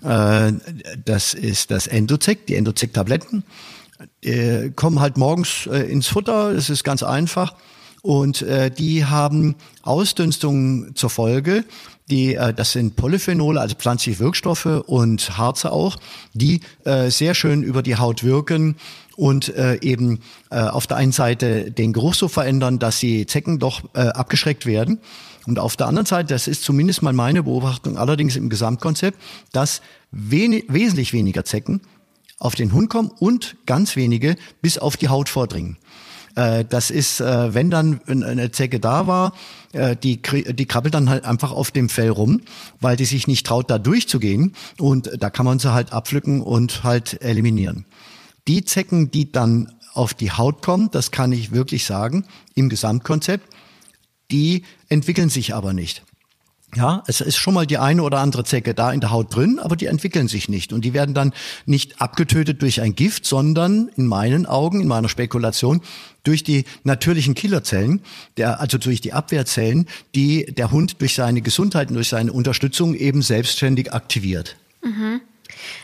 Äh, 0.04 0.54
das 1.04 1.34
ist 1.34 1.72
das 1.72 1.88
Endozek, 1.88 2.48
die 2.48 2.56
Endozek-Tabletten. 2.56 3.44
Äh, 4.22 4.70
kommen 4.72 5.00
halt 5.00 5.18
morgens 5.18 5.68
äh, 5.68 5.80
ins 5.80 6.08
Futter, 6.08 6.54
das 6.54 6.70
ist 6.70 6.84
ganz 6.84 7.04
einfach. 7.04 7.56
Und 8.02 8.42
äh, 8.44 8.70
die 8.70 9.06
haben 9.06 9.56
Ausdünstungen 9.82 10.96
zur 10.96 11.10
Folge. 11.10 11.66
Die, 12.10 12.36
äh, 12.36 12.54
das 12.54 12.72
sind 12.74 12.96
Polyphenole, 12.96 13.60
also 13.60 13.76
pflanzliche 13.76 14.20
Wirkstoffe 14.20 14.84
und 14.86 15.38
Harze 15.38 15.72
auch, 15.72 15.98
die 16.34 16.62
äh, 16.84 17.10
sehr 17.10 17.34
schön 17.34 17.64
über 17.64 17.82
die 17.82 17.96
Haut 17.96 18.24
wirken 18.24 18.76
und 19.16 19.50
äh, 19.56 19.80
eben 19.82 20.20
äh, 20.52 20.60
auf 20.60 20.88
der 20.88 20.98
einen 20.98 21.12
Seite 21.12 21.72
den 21.72 21.94
Geruch 21.94 22.14
so 22.14 22.28
verändern, 22.28 22.80
dass 22.80 23.00
die 23.00 23.26
Zecken 23.26 23.60
doch 23.60 23.84
äh, 23.94 24.02
abgeschreckt 24.02 24.66
werden. 24.66 25.00
Und 25.48 25.60
auf 25.60 25.76
der 25.76 25.88
anderen 25.88 26.06
Seite, 26.06 26.34
das 26.34 26.48
ist 26.48 26.64
zumindest 26.64 27.02
mal 27.02 27.14
meine 27.14 27.44
Beobachtung, 27.44 27.98
allerdings 27.98 28.36
im 28.36 28.50
Gesamtkonzept, 28.50 29.20
dass 29.52 29.82
wenig, 30.12 30.66
wesentlich 30.68 31.14
weniger 31.14 31.46
Zecken 31.46 31.82
auf 32.40 32.56
den 32.56 32.74
Hund 32.74 32.90
kommen 32.90 33.12
und 33.20 33.56
ganz 33.66 33.96
wenige 33.96 34.36
bis 34.62 34.78
auf 34.78 34.98
die 34.98 35.08
Haut 35.08 35.30
vordringen. 35.30 35.78
Äh, 36.36 36.66
das 36.66 36.92
ist, 36.92 37.22
äh, 37.22 37.54
wenn 37.54 37.70
dann 37.70 38.02
eine 38.08 38.52
Zecke 38.52 38.80
da 38.80 39.08
war, 39.08 39.34
äh, 39.74 39.96
die, 39.96 40.22
die 40.22 40.66
krabbelt 40.66 40.94
dann 40.94 41.10
halt 41.10 41.26
einfach 41.26 41.52
auf 41.52 41.72
dem 41.72 41.90
Fell 41.90 42.10
rum, 42.10 42.42
weil 42.80 42.98
die 42.98 43.06
sich 43.06 43.28
nicht 43.28 43.46
traut, 43.46 43.70
da 43.70 43.80
durchzugehen. 43.80 44.54
Und 44.78 45.12
da 45.20 45.30
kann 45.30 45.46
man 45.46 45.60
sie 45.60 45.74
halt 45.74 45.94
abpflücken 45.94 46.42
und 46.42 46.84
halt 46.84 47.22
eliminieren. 47.22 47.86
Die 48.48 48.64
Zecken, 48.64 49.12
die 49.12 49.32
dann 49.32 49.74
auf 49.94 50.14
die 50.14 50.32
Haut 50.32 50.62
kommen, 50.62 50.90
das 50.92 51.12
kann 51.12 51.32
ich 51.32 51.52
wirklich 51.52 51.86
sagen, 51.86 52.26
im 52.54 52.70
Gesamtkonzept, 52.70 53.48
die 54.30 54.64
entwickeln 54.90 55.30
sich 55.30 55.56
aber 55.56 55.74
nicht. 55.74 56.04
Ja, 56.76 57.04
es 57.08 57.22
ist 57.22 57.38
schon 57.38 57.54
mal 57.54 57.66
die 57.66 57.78
eine 57.78 58.04
oder 58.04 58.20
andere 58.20 58.44
Zecke 58.44 58.74
da 58.74 58.92
in 58.92 59.00
der 59.00 59.12
Haut 59.12 59.34
drin, 59.34 59.60
aber 59.60 59.78
die 59.78 59.86
entwickeln 59.86 60.28
sich 60.28 60.50
nicht. 60.50 60.74
Und 60.74 60.84
die 60.84 60.94
werden 60.94 61.16
dann 61.16 61.34
nicht 61.66 62.02
abgetötet 62.02 62.62
durch 62.62 62.82
ein 62.82 62.96
Gift, 62.96 63.26
sondern 63.26 63.90
in 63.96 64.08
meinen 64.08 64.46
Augen, 64.46 64.82
in 64.82 64.88
meiner 64.88 65.08
Spekulation, 65.08 65.82
durch 66.24 66.44
die 66.44 66.66
natürlichen 66.84 67.34
Killerzellen, 67.34 68.02
der, 68.36 68.60
also 68.60 68.78
durch 68.78 69.00
die 69.00 69.14
Abwehrzellen, 69.14 69.88
die 70.16 70.46
der 70.46 70.72
Hund 70.72 71.00
durch 71.00 71.16
seine 71.16 71.42
Gesundheit 71.42 71.90
und 71.90 71.96
durch 71.96 72.10
seine 72.10 72.34
Unterstützung 72.34 72.94
eben 72.94 73.22
selbstständig 73.22 73.94
aktiviert. 73.94 74.58
Mhm. 74.84 75.22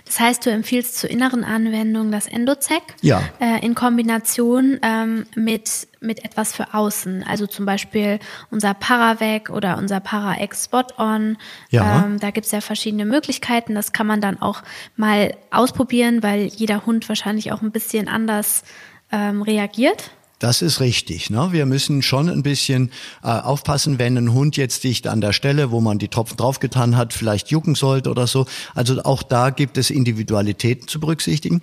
Das 0.06 0.20
heißt, 0.20 0.46
du 0.46 0.50
empfiehlst 0.50 0.98
zur 0.98 1.10
inneren 1.10 1.44
Anwendung 1.44 2.12
das 2.12 2.28
Endozec 2.28 2.82
ja. 3.01 3.22
äh, 3.40 3.63
in 3.66 3.75
Kombination 3.75 4.80
ähm, 4.82 5.25
mit, 5.36 5.88
mit 6.00 6.25
etwas 6.25 6.54
für 6.54 6.74
außen. 6.74 7.24
Also 7.28 7.48
zum 7.48 7.66
Beispiel 7.66 8.20
unser 8.50 8.74
Paravec 8.74 9.50
oder 9.50 9.78
unser 9.78 10.00
Para-X 10.00 10.66
Spot-On. 10.66 11.38
Ja. 11.70 12.06
Ähm, 12.06 12.20
da 12.20 12.32
gibt's 12.32 12.51
ja 12.51 12.62
verschiedene 12.62 13.06
Möglichkeiten. 13.06 13.75
Das 13.75 13.94
kann 13.94 14.08
man 14.08 14.22
dann 14.22 14.42
auch 14.42 14.63
mal 14.96 15.36
ausprobieren, 15.51 16.24
weil 16.24 16.46
jeder 16.46 16.86
Hund 16.86 17.08
wahrscheinlich 17.10 17.51
auch 17.51 17.62
ein 17.62 17.72
bisschen 17.72 18.08
anders 18.08 18.63
ähm, 19.12 19.42
reagiert. 19.42 20.12
Das 20.41 20.63
ist 20.63 20.79
richtig. 20.79 21.29
Ne? 21.29 21.50
Wir 21.51 21.67
müssen 21.67 22.01
schon 22.01 22.27
ein 22.27 22.41
bisschen 22.41 22.89
äh, 23.24 23.27
aufpassen, 23.27 24.00
wenn 24.00 24.17
ein 24.17 24.33
Hund 24.33 24.57
jetzt 24.57 24.83
dicht 24.83 25.05
an 25.05 25.21
der 25.21 25.33
Stelle, 25.33 25.69
wo 25.69 25.81
man 25.81 26.00
die 26.00 26.07
Tropfen 26.07 26.36
draufgetan 26.36 26.98
hat, 26.98 27.13
vielleicht 27.13 27.51
jucken 27.51 27.75
sollte 27.75 28.10
oder 28.10 28.25
so. 28.25 28.48
Also 28.74 29.03
auch 29.03 29.21
da 29.21 29.51
gibt 29.51 29.77
es 29.77 29.91
Individualitäten 29.91 30.88
zu 30.88 31.00
berücksichtigen. 31.00 31.62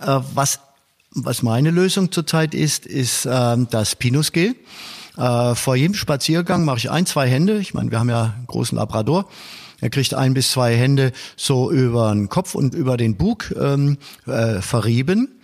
Äh, 0.00 0.18
was, 0.34 0.58
was 1.12 1.44
meine 1.44 1.70
Lösung 1.70 2.10
zurzeit 2.10 2.54
ist, 2.54 2.86
ist 2.86 3.24
äh, 3.24 3.56
das 3.70 3.94
Pinusgel. 3.94 4.56
Äh, 5.16 5.54
vor 5.54 5.76
jedem 5.76 5.94
Spaziergang 5.94 6.64
mache 6.64 6.78
ich 6.78 6.90
ein, 6.90 7.06
zwei 7.06 7.28
Hände. 7.28 7.60
Ich 7.60 7.72
meine, 7.72 7.92
wir 7.92 8.00
haben 8.00 8.10
ja 8.10 8.34
einen 8.36 8.46
großen 8.48 8.76
Labrador. 8.76 9.28
Er 9.80 9.90
kriegt 9.90 10.12
ein 10.14 10.34
bis 10.34 10.50
zwei 10.50 10.74
Hände 10.74 11.12
so 11.36 11.70
über 11.70 12.10
den 12.12 12.28
Kopf 12.28 12.56
und 12.56 12.74
über 12.74 12.96
den 12.96 13.16
Bug 13.16 13.54
ähm, 13.56 13.96
äh, 14.26 14.60
verrieben 14.60 15.37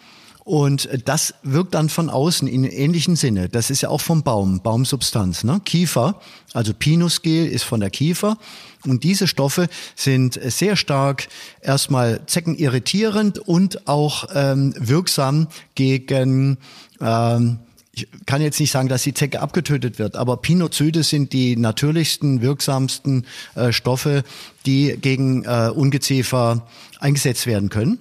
und 0.44 0.90
das 1.06 1.34
wirkt 1.42 1.74
dann 1.74 1.88
von 1.88 2.10
außen 2.10 2.46
in 2.46 2.64
ähnlichen 2.64 3.16
Sinne. 3.16 3.48
Das 3.48 3.70
ist 3.70 3.80
ja 3.80 3.88
auch 3.88 4.02
vom 4.02 4.22
Baum, 4.22 4.60
Baumsubstanz. 4.60 5.42
Ne? 5.42 5.60
Kiefer, 5.64 6.20
also 6.52 6.74
Pinusgel 6.74 7.46
ist 7.46 7.62
von 7.62 7.80
der 7.80 7.88
Kiefer. 7.88 8.36
Und 8.84 9.04
diese 9.04 9.26
Stoffe 9.26 9.68
sind 9.96 10.38
sehr 10.42 10.76
stark 10.76 11.28
erstmal 11.62 12.26
zeckenirritierend 12.26 13.38
und 13.38 13.88
auch 13.88 14.28
ähm, 14.34 14.74
wirksam 14.78 15.48
gegen 15.74 16.58
ähm, 17.00 17.58
ich 17.96 18.08
kann 18.26 18.42
jetzt 18.42 18.58
nicht 18.58 18.72
sagen, 18.72 18.88
dass 18.88 19.04
die 19.04 19.14
Zecke 19.14 19.40
abgetötet 19.40 20.00
wird, 20.00 20.16
aber 20.16 20.38
Pinozyde 20.38 21.04
sind 21.04 21.32
die 21.32 21.54
natürlichsten, 21.56 22.42
wirksamsten 22.42 23.24
äh, 23.54 23.70
Stoffe, 23.70 24.24
die 24.66 24.98
gegen 25.00 25.44
äh, 25.44 25.70
Ungeziefer 25.72 26.66
eingesetzt 26.98 27.46
werden 27.46 27.68
können 27.68 28.00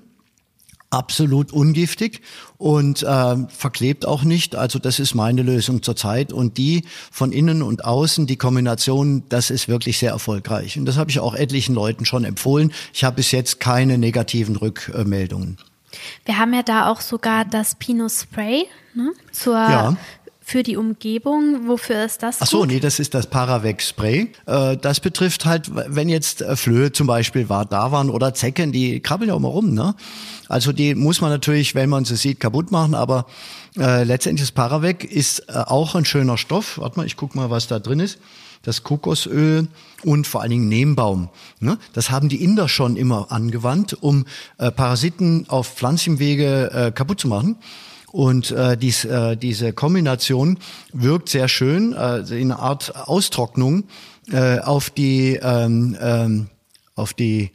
absolut 0.94 1.52
ungiftig 1.52 2.22
und 2.58 3.04
äh, 3.04 3.36
verklebt 3.50 4.06
auch 4.06 4.24
nicht. 4.24 4.56
Also 4.56 4.80
das 4.80 5.00
ist 5.00 5.16
meine 5.16 5.42
Lösung 5.42 5.82
zurzeit. 5.82 6.32
Und 6.32 6.58
die 6.58 6.86
von 7.12 7.32
innen 7.32 7.62
und 7.62 7.84
außen, 7.84 8.28
die 8.28 8.38
Kombination, 8.38 9.24
das 9.30 9.50
ist 9.50 9.68
wirklich 9.68 9.98
sehr 9.98 10.12
erfolgreich. 10.12 10.78
Und 10.78 10.86
das 10.86 10.98
habe 10.98 11.10
ich 11.10 11.20
auch 11.20 11.34
etlichen 11.34 11.74
Leuten 11.74 12.06
schon 12.06 12.24
empfohlen. 12.24 12.72
Ich 12.94 13.04
habe 13.04 13.18
bis 13.18 13.32
jetzt 13.32 13.60
keine 13.60 13.98
negativen 13.98 14.56
Rückmeldungen. 14.56 15.58
Wir 16.26 16.38
haben 16.38 16.54
ja 16.54 16.64
da 16.64 16.90
auch 16.90 17.02
sogar 17.02 17.46
das 17.46 17.76
Pinot 17.76 18.12
Spray 18.12 18.66
ne? 18.94 19.12
zur 19.32 19.54
ja 19.54 19.98
für 20.44 20.62
die 20.62 20.76
Umgebung. 20.76 21.68
Wofür 21.68 22.04
ist 22.04 22.22
das? 22.22 22.38
Ach 22.42 22.48
so, 22.48 22.60
gut? 22.60 22.68
nee, 22.68 22.80
das 22.80 23.00
ist 23.00 23.14
das 23.14 23.28
Paravex 23.28 23.90
Spray. 23.90 24.32
Äh, 24.46 24.78
das 24.78 25.00
betrifft 25.00 25.46
halt, 25.46 25.72
wenn 25.74 26.10
jetzt 26.10 26.42
äh, 26.42 26.56
Flöhe 26.56 26.92
zum 26.92 27.08
Beispiel 27.08 27.50
war, 27.50 27.66
da 27.66 27.92
waren 27.92 28.10
oder 28.10 28.34
Zecken, 28.34 28.72
die 28.72 29.00
krabbeln 29.00 29.30
ja 29.30 29.36
auch 29.36 29.40
mal 29.40 29.48
rum, 29.48 29.74
ne? 29.74 29.96
Also 30.50 30.74
die 30.74 30.94
muss 30.94 31.22
man 31.22 31.30
natürlich, 31.30 31.74
wenn 31.74 31.90
man 31.90 32.06
sie 32.06 32.18
sieht, 32.18 32.40
kaputt 32.40 32.72
machen, 32.72 32.94
aber 32.94 33.26
äh, 33.78 34.04
letztendlich 34.04 34.48
das 34.48 34.52
Paravec 34.52 35.04
ist 35.04 35.50
äh, 35.50 35.54
auch 35.54 35.96
ein 35.96 36.06
schöner 36.06 36.38
Stoff. 36.38 36.78
Warte 36.78 36.98
mal, 36.98 37.06
ich 37.06 37.16
guck 37.16 37.34
mal, 37.34 37.50
was 37.50 37.68
da 37.68 37.80
drin 37.80 38.00
ist. 38.00 38.20
Das 38.62 38.84
Kokosöl 38.84 39.68
und 40.04 40.26
vor 40.26 40.42
allen 40.42 40.52
Dingen 40.52 40.70
Nebenbaum. 40.70 41.30
Ne? 41.60 41.78
Das 41.94 42.12
haben 42.12 42.30
die 42.30 42.42
Inder 42.42 42.70
schon 42.70 42.96
immer 42.96 43.32
angewandt, 43.32 43.98
um 44.00 44.26
äh, 44.58 44.72
Parasiten 44.72 45.46
auf 45.50 45.74
Pflanzenwege 45.74 46.72
äh, 46.72 46.92
kaputt 46.92 47.20
zu 47.20 47.28
machen. 47.28 47.58
Und 48.14 48.52
äh, 48.52 48.78
dies, 48.78 49.06
äh, 49.06 49.36
diese 49.36 49.74
Kombination 49.74 50.60
wirkt 50.94 51.30
sehr 51.30 51.48
schön, 51.48 51.94
äh, 51.94 52.20
in 52.20 52.52
einer 52.52 52.60
Art 52.60 52.96
Austrocknung 52.96 53.86
äh, 54.32 54.60
auf 54.60 54.92
die 54.92 55.40
ähm, 55.42 55.98
ähm, 56.00 56.48
auf 56.94 57.16
die 57.16 57.50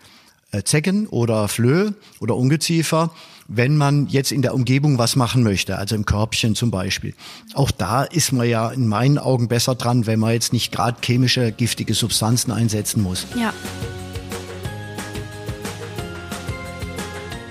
äh, 0.50 0.64
Zecken 0.64 1.06
oder 1.06 1.46
Flöhe 1.46 1.94
oder 2.18 2.34
Ungeziefer, 2.34 3.12
wenn 3.46 3.76
man 3.76 4.08
jetzt 4.08 4.32
in 4.32 4.42
der 4.42 4.52
Umgebung 4.52 4.98
was 4.98 5.14
machen 5.14 5.44
möchte, 5.44 5.78
also 5.78 5.94
im 5.94 6.04
Körbchen 6.04 6.56
zum 6.56 6.72
Beispiel. 6.72 7.14
Auch 7.54 7.70
da 7.70 8.02
ist 8.02 8.32
man 8.32 8.48
ja 8.48 8.68
in 8.70 8.88
meinen 8.88 9.18
Augen 9.18 9.46
besser 9.46 9.76
dran, 9.76 10.06
wenn 10.06 10.18
man 10.18 10.32
jetzt 10.32 10.52
nicht 10.52 10.72
gerade 10.72 10.98
chemische, 11.00 11.52
giftige 11.52 11.94
Substanzen 11.94 12.50
einsetzen 12.50 13.00
muss. 13.00 13.28
Ja. 13.38 13.52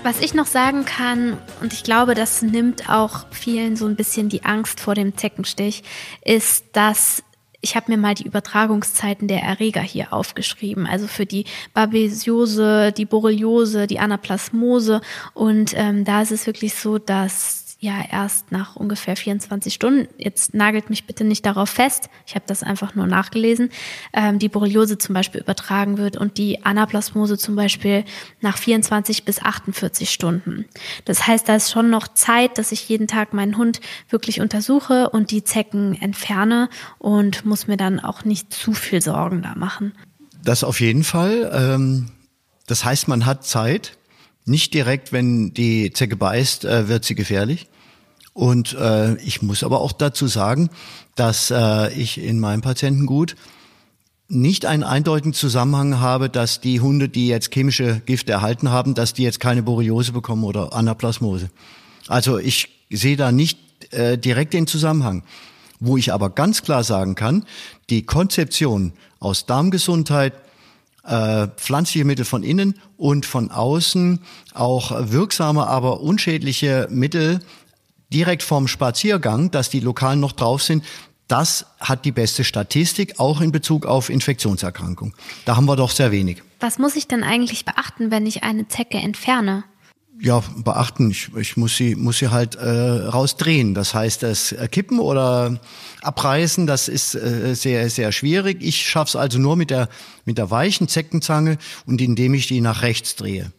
Was 0.08 0.20
ich 0.20 0.32
noch 0.32 0.46
sagen 0.46 0.86
kann, 0.86 1.36
und 1.60 1.74
ich 1.74 1.82
glaube, 1.82 2.14
das 2.14 2.40
nimmt 2.40 2.88
auch 2.88 3.26
vielen 3.30 3.76
so 3.76 3.84
ein 3.84 3.94
bisschen 3.94 4.30
die 4.30 4.42
Angst 4.42 4.80
vor 4.80 4.94
dem 4.94 5.18
Zeckenstich, 5.18 5.82
ist, 6.24 6.64
dass 6.72 7.22
ich 7.60 7.76
habe 7.76 7.92
mir 7.92 7.98
mal 7.98 8.14
die 8.14 8.24
Übertragungszeiten 8.24 9.28
der 9.28 9.42
Erreger 9.42 9.82
hier 9.82 10.14
aufgeschrieben, 10.14 10.86
also 10.86 11.06
für 11.08 11.26
die 11.26 11.44
Babesiose, 11.74 12.90
die 12.90 13.04
Borreliose, 13.04 13.86
die 13.86 13.98
Anaplasmose. 13.98 15.02
Und 15.34 15.74
ähm, 15.76 16.06
da 16.06 16.22
ist 16.22 16.32
es 16.32 16.46
wirklich 16.46 16.74
so, 16.76 16.96
dass 16.96 17.67
ja 17.80 18.02
erst 18.10 18.50
nach 18.50 18.74
ungefähr 18.74 19.14
24 19.14 19.72
Stunden, 19.72 20.08
jetzt 20.18 20.52
nagelt 20.52 20.90
mich 20.90 21.06
bitte 21.06 21.22
nicht 21.22 21.46
darauf 21.46 21.70
fest, 21.70 22.10
ich 22.26 22.34
habe 22.34 22.44
das 22.46 22.64
einfach 22.64 22.96
nur 22.96 23.06
nachgelesen, 23.06 23.70
ähm, 24.12 24.40
die 24.40 24.48
Borreliose 24.48 24.98
zum 24.98 25.14
Beispiel 25.14 25.40
übertragen 25.40 25.96
wird 25.96 26.16
und 26.16 26.38
die 26.38 26.64
Anaplasmose 26.64 27.38
zum 27.38 27.54
Beispiel 27.54 28.04
nach 28.40 28.58
24 28.58 29.24
bis 29.24 29.40
48 29.40 30.10
Stunden. 30.10 30.64
Das 31.04 31.26
heißt, 31.26 31.48
da 31.48 31.54
ist 31.54 31.70
schon 31.70 31.88
noch 31.88 32.08
Zeit, 32.08 32.58
dass 32.58 32.72
ich 32.72 32.88
jeden 32.88 33.06
Tag 33.06 33.32
meinen 33.32 33.56
Hund 33.56 33.80
wirklich 34.08 34.40
untersuche 34.40 35.10
und 35.10 35.30
die 35.30 35.44
Zecken 35.44 35.94
entferne 36.00 36.68
und 36.98 37.44
muss 37.44 37.68
mir 37.68 37.76
dann 37.76 38.00
auch 38.00 38.24
nicht 38.24 38.52
zu 38.52 38.72
viel 38.72 39.00
Sorgen 39.00 39.42
da 39.42 39.54
machen. 39.54 39.92
Das 40.42 40.64
auf 40.64 40.80
jeden 40.80 41.04
Fall. 41.04 41.50
Ähm, 41.54 42.10
das 42.66 42.84
heißt, 42.84 43.06
man 43.06 43.24
hat 43.24 43.44
Zeit. 43.44 43.98
Nicht 44.48 44.74
direkt, 44.74 45.12
wenn 45.12 45.52
die 45.52 45.92
Zecke 45.92 46.16
beißt, 46.16 46.64
äh, 46.64 46.88
wird 46.88 47.04
sie 47.04 47.14
gefährlich. 47.14 47.68
Und 48.32 48.74
äh, 48.74 49.16
ich 49.16 49.42
muss 49.42 49.62
aber 49.62 49.80
auch 49.80 49.92
dazu 49.92 50.26
sagen, 50.26 50.70
dass 51.16 51.50
äh, 51.50 51.92
ich 51.92 52.18
in 52.18 52.40
meinem 52.40 52.62
Patientengut 52.62 53.36
nicht 54.28 54.64
einen 54.66 54.84
eindeutigen 54.84 55.32
Zusammenhang 55.32 56.00
habe, 56.00 56.28
dass 56.28 56.60
die 56.60 56.80
Hunde, 56.80 57.08
die 57.08 57.28
jetzt 57.28 57.52
chemische 57.52 58.00
Gifte 58.06 58.32
erhalten 58.32 58.70
haben, 58.70 58.94
dass 58.94 59.12
die 59.12 59.22
jetzt 59.22 59.40
keine 59.40 59.62
Borreliose 59.62 60.12
bekommen 60.12 60.44
oder 60.44 60.72
Anaplasmose. 60.72 61.50
Also 62.06 62.38
ich 62.38 62.68
sehe 62.90 63.16
da 63.16 63.32
nicht 63.32 63.58
äh, 63.92 64.16
direkt 64.16 64.54
den 64.54 64.66
Zusammenhang. 64.66 65.24
Wo 65.80 65.96
ich 65.96 66.12
aber 66.12 66.30
ganz 66.30 66.62
klar 66.62 66.84
sagen 66.84 67.14
kann, 67.14 67.44
die 67.90 68.04
Konzeption 68.04 68.92
aus 69.20 69.46
Darmgesundheit, 69.46 70.32
äh, 71.08 71.48
pflanzliche 71.56 72.04
Mittel 72.04 72.24
von 72.24 72.42
innen 72.42 72.74
und 72.96 73.26
von 73.26 73.50
außen 73.50 74.20
auch 74.54 74.92
wirksame, 75.10 75.66
aber 75.66 76.00
unschädliche 76.00 76.86
Mittel 76.90 77.40
direkt 78.12 78.42
vom 78.42 78.68
Spaziergang, 78.68 79.50
dass 79.50 79.70
die 79.70 79.80
Lokalen 79.80 80.20
noch 80.20 80.32
drauf 80.32 80.62
sind, 80.62 80.84
das 81.28 81.66
hat 81.78 82.04
die 82.06 82.12
beste 82.12 82.42
Statistik, 82.42 83.20
auch 83.20 83.40
in 83.40 83.52
Bezug 83.52 83.84
auf 83.84 84.08
Infektionserkrankungen. 84.08 85.14
Da 85.44 85.56
haben 85.56 85.66
wir 85.66 85.76
doch 85.76 85.90
sehr 85.90 86.10
wenig. 86.10 86.42
Was 86.60 86.78
muss 86.78 86.96
ich 86.96 87.06
denn 87.06 87.22
eigentlich 87.22 87.64
beachten, 87.64 88.10
wenn 88.10 88.26
ich 88.26 88.42
eine 88.42 88.66
Zecke 88.68 88.98
entferne? 88.98 89.64
Ja, 90.20 90.42
beachten. 90.56 91.10
Ich, 91.10 91.30
ich 91.36 91.56
muss 91.56 91.76
sie 91.76 91.94
muss 91.94 92.18
sie 92.18 92.28
halt 92.28 92.56
äh, 92.56 92.68
rausdrehen. 92.68 93.74
Das 93.74 93.94
heißt, 93.94 94.22
das 94.22 94.54
Kippen 94.70 94.98
oder 94.98 95.60
abreißen, 96.02 96.66
das 96.66 96.88
ist 96.88 97.14
äh, 97.14 97.54
sehr 97.54 97.88
sehr 97.90 98.12
schwierig. 98.12 98.58
Ich 98.60 98.86
schaff's 98.86 99.16
also 99.16 99.38
nur 99.38 99.56
mit 99.56 99.70
der 99.70 99.88
mit 100.24 100.38
der 100.38 100.50
weichen 100.50 100.88
Zeckenzange 100.88 101.58
und 101.86 102.00
indem 102.00 102.34
ich 102.34 102.46
die 102.46 102.60
nach 102.60 102.82
rechts 102.82 103.16
drehe. 103.16 103.52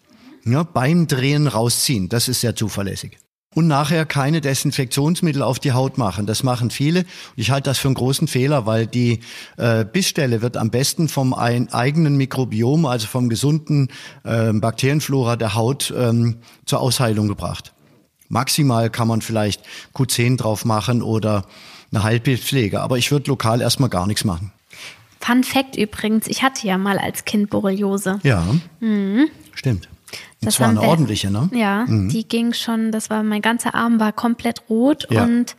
Ja, 0.46 0.64
beim 0.64 1.08
Drehen 1.08 1.48
rausziehen, 1.48 2.10
das 2.10 2.28
ist 2.28 2.42
sehr 2.42 2.56
zuverlässig 2.56 3.18
und 3.56 3.68
nachher 3.68 4.06
keine 4.06 4.42
Desinfektionsmittel 4.42 5.42
auf 5.42 5.60
die 5.60 5.72
Haut 5.72 5.98
machen. 5.98 6.26
Das 6.26 6.44
machen 6.44 6.70
viele. 6.70 7.06
Ich 7.36 7.50
halte 7.50 7.70
das 7.70 7.80
für 7.80 7.88
einen 7.88 7.96
großen 7.96 8.28
Fehler, 8.28 8.66
weil 8.66 8.86
die 8.86 9.22
äh, 9.58 9.86
Bissstelle 9.86 10.42
wird 10.42 10.56
am 10.56 10.70
besten 10.70 11.10
vom 11.10 11.34
ein, 11.34 11.74
eigenen 11.74 12.16
Mikrobiom, 12.16 12.86
also 12.86 13.08
vom 13.08 13.28
gesunden 13.28 13.90
äh, 14.24 14.54
Bakterienflora 14.54 15.36
der 15.36 15.56
Haut 15.56 15.94
ähm, 15.98 16.38
zur 16.66 16.80
Ausheilung 16.80 17.28
gebracht. 17.28 17.74
Maximal 18.28 18.92
kann 18.92 19.08
man 19.08 19.22
vielleicht 19.22 19.64
Q10 19.96 20.38
drauf 20.38 20.64
machen 20.64 21.02
oder 21.02 21.46
eine 21.92 22.04
Heilpilzpflege, 22.04 22.80
aber 22.82 23.00
ich 23.00 23.12
würde 23.12 23.32
lokal 23.32 23.62
erstmal 23.62 23.90
gar 23.90 24.06
nichts 24.06 24.24
machen. 24.24 24.52
Fun 25.20 25.44
Fact 25.44 25.76
übrigens, 25.76 26.28
ich 26.28 26.44
hatte 26.44 26.66
ja 26.68 26.78
mal 26.78 27.00
als 27.00 27.26
Kind 27.26 27.50
Borreliose. 27.50 28.20
Ja, 28.24 28.46
mhm. 28.80 29.28
stimmt. 29.54 29.90
Das, 30.42 30.60
war 30.60 30.70
eine 30.70 30.82
wir, 30.82 30.88
ordentliche, 30.88 31.32
ne? 31.32 31.50
Ja, 31.54 31.86
mhm. 31.86 32.10
die 32.10 32.28
ging 32.28 32.54
schon, 32.54 32.92
das 32.92 33.10
war, 33.10 33.24
mein 33.24 33.42
ganzer 33.42 33.76
Arm 33.76 34.00
war 34.00 34.14
komplett 34.14 34.70
rot 34.70 35.08
ja. 35.10 35.24
und 35.24 35.56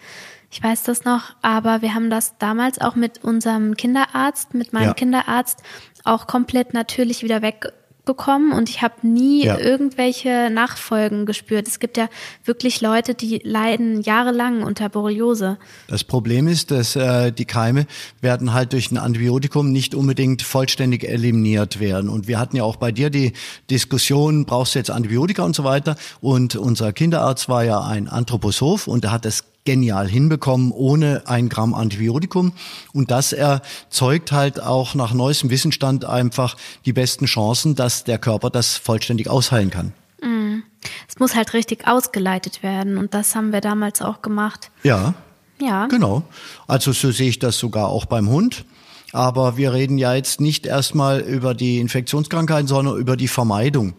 ich 0.50 0.62
weiß 0.62 0.82
das 0.84 1.04
noch, 1.04 1.34
aber 1.42 1.82
wir 1.82 1.94
haben 1.94 2.10
das 2.10 2.36
damals 2.38 2.80
auch 2.80 2.96
mit 2.96 3.22
unserem 3.22 3.76
Kinderarzt, 3.76 4.54
mit 4.54 4.72
meinem 4.72 4.88
ja. 4.88 4.94
Kinderarzt 4.94 5.62
auch 6.04 6.26
komplett 6.26 6.74
natürlich 6.74 7.22
wieder 7.22 7.42
weg 7.42 7.72
bekommen 8.10 8.52
und 8.52 8.68
ich 8.68 8.82
habe 8.82 9.06
nie 9.06 9.44
ja. 9.44 9.56
irgendwelche 9.56 10.50
Nachfolgen 10.50 11.26
gespürt. 11.26 11.68
Es 11.68 11.78
gibt 11.78 11.96
ja 11.96 12.08
wirklich 12.44 12.80
Leute, 12.80 13.14
die 13.14 13.40
leiden 13.44 14.02
jahrelang 14.02 14.64
unter 14.64 14.88
Borreliose. 14.88 15.58
Das 15.86 16.02
Problem 16.02 16.48
ist, 16.48 16.72
dass 16.72 16.96
äh, 16.96 17.30
die 17.30 17.44
Keime 17.44 17.86
werden 18.20 18.52
halt 18.52 18.72
durch 18.72 18.90
ein 18.90 18.98
Antibiotikum 18.98 19.70
nicht 19.70 19.94
unbedingt 19.94 20.42
vollständig 20.42 21.04
eliminiert 21.04 21.78
werden. 21.78 22.10
Und 22.10 22.26
wir 22.26 22.40
hatten 22.40 22.56
ja 22.56 22.64
auch 22.64 22.74
bei 22.74 22.90
dir 22.90 23.10
die 23.10 23.32
Diskussion, 23.70 24.44
brauchst 24.44 24.74
du 24.74 24.80
jetzt 24.80 24.90
Antibiotika 24.90 25.44
und 25.44 25.54
so 25.54 25.62
weiter. 25.62 25.94
Und 26.20 26.56
unser 26.56 26.92
Kinderarzt 26.92 27.48
war 27.48 27.62
ja 27.62 27.80
ein 27.80 28.08
Anthroposoph 28.08 28.88
und 28.88 29.04
er 29.04 29.12
hat 29.12 29.24
das 29.24 29.44
genial 29.70 30.08
hinbekommen, 30.08 30.72
ohne 30.72 31.22
ein 31.26 31.48
Gramm 31.48 31.74
Antibiotikum. 31.74 32.50
Und 32.92 33.12
das 33.12 33.32
erzeugt 33.32 34.32
halt 34.32 34.60
auch 34.60 34.96
nach 34.96 35.14
neuestem 35.14 35.48
Wissenstand 35.48 36.04
einfach 36.04 36.56
die 36.86 36.92
besten 36.92 37.26
Chancen, 37.26 37.76
dass 37.76 38.02
der 38.02 38.18
Körper 38.18 38.50
das 38.50 38.76
vollständig 38.76 39.30
ausheilen 39.30 39.70
kann. 39.70 39.92
Mm. 40.22 40.62
Es 41.08 41.20
muss 41.20 41.36
halt 41.36 41.54
richtig 41.54 41.86
ausgeleitet 41.86 42.64
werden 42.64 42.98
und 42.98 43.14
das 43.14 43.36
haben 43.36 43.52
wir 43.52 43.60
damals 43.60 44.02
auch 44.02 44.22
gemacht. 44.22 44.72
Ja. 44.82 45.14
Ja. 45.60 45.86
Genau. 45.86 46.24
Also 46.66 46.90
so 46.90 47.12
sehe 47.12 47.28
ich 47.28 47.38
das 47.38 47.56
sogar 47.56 47.90
auch 47.90 48.06
beim 48.06 48.28
Hund. 48.28 48.64
Aber 49.12 49.56
wir 49.56 49.72
reden 49.72 49.98
ja 49.98 50.14
jetzt 50.14 50.40
nicht 50.40 50.66
erstmal 50.66 51.20
über 51.20 51.54
die 51.54 51.78
Infektionskrankheiten, 51.78 52.66
sondern 52.66 52.96
über 52.96 53.16
die 53.16 53.28
Vermeidung. 53.28 53.94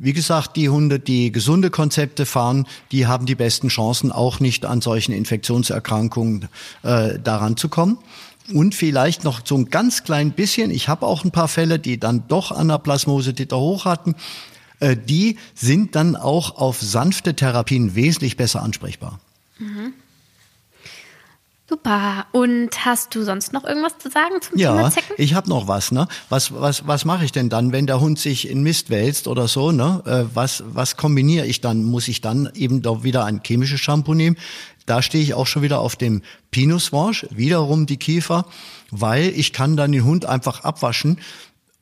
Wie 0.00 0.12
gesagt, 0.12 0.54
die 0.54 0.68
Hunde, 0.68 1.00
die 1.00 1.32
gesunde 1.32 1.70
Konzepte 1.70 2.24
fahren, 2.24 2.68
die 2.92 3.08
haben 3.08 3.26
die 3.26 3.34
besten 3.34 3.66
Chancen, 3.66 4.12
auch 4.12 4.38
nicht 4.38 4.64
an 4.64 4.80
solchen 4.80 5.12
Infektionserkrankungen 5.12 6.48
äh, 6.84 7.18
daran 7.18 7.56
zu 7.56 7.68
kommen. 7.68 7.98
Und 8.54 8.76
vielleicht 8.76 9.24
noch 9.24 9.40
so 9.44 9.56
ein 9.56 9.70
ganz 9.70 10.04
klein 10.04 10.30
bisschen, 10.30 10.70
ich 10.70 10.88
habe 10.88 11.04
auch 11.04 11.24
ein 11.24 11.32
paar 11.32 11.48
Fälle, 11.48 11.80
die 11.80 11.98
dann 11.98 12.28
doch 12.28 12.52
Anaplasmose 12.52 13.34
Titer 13.34 13.58
hoch 13.58 13.84
hatten, 13.86 14.14
äh, 14.78 14.96
die 14.96 15.36
sind 15.54 15.96
dann 15.96 16.14
auch 16.14 16.56
auf 16.56 16.80
sanfte 16.80 17.34
Therapien 17.34 17.96
wesentlich 17.96 18.36
besser 18.36 18.62
ansprechbar. 18.62 19.18
Mhm. 19.58 19.94
Super. 21.68 22.24
Und 22.32 22.70
hast 22.86 23.14
du 23.14 23.22
sonst 23.24 23.52
noch 23.52 23.64
irgendwas 23.64 23.98
zu 23.98 24.08
sagen 24.10 24.36
zum 24.40 24.58
ja, 24.58 24.74
Thema 24.74 24.90
Zecken? 24.90 25.14
Ja, 25.18 25.24
ich 25.24 25.34
habe 25.34 25.50
noch 25.50 25.68
was. 25.68 25.92
Ne? 25.92 26.08
Was, 26.30 26.54
was, 26.54 26.86
was 26.86 27.04
mache 27.04 27.26
ich 27.26 27.32
denn 27.32 27.50
dann, 27.50 27.72
wenn 27.72 27.86
der 27.86 28.00
Hund 28.00 28.18
sich 28.18 28.48
in 28.48 28.62
Mist 28.62 28.88
wälzt 28.88 29.28
oder 29.28 29.48
so? 29.48 29.70
Ne? 29.70 30.02
Äh, 30.06 30.34
was, 30.34 30.64
was 30.66 30.96
kombiniere 30.96 31.44
ich 31.44 31.60
dann? 31.60 31.84
Muss 31.84 32.08
ich 32.08 32.22
dann 32.22 32.50
eben 32.54 32.80
doch 32.80 33.04
wieder 33.04 33.26
ein 33.26 33.42
chemisches 33.44 33.80
Shampoo 33.80 34.14
nehmen? 34.14 34.38
Da 34.86 35.02
stehe 35.02 35.22
ich 35.22 35.34
auch 35.34 35.46
schon 35.46 35.60
wieder 35.60 35.80
auf 35.80 35.96
dem 35.96 36.22
Pinus 36.50 36.90
Wash, 36.90 37.26
wiederum 37.30 37.84
die 37.84 37.98
Kiefer, 37.98 38.46
weil 38.90 39.28
ich 39.28 39.52
kann 39.52 39.76
dann 39.76 39.92
den 39.92 40.04
Hund 40.04 40.24
einfach 40.24 40.64
abwaschen 40.64 41.18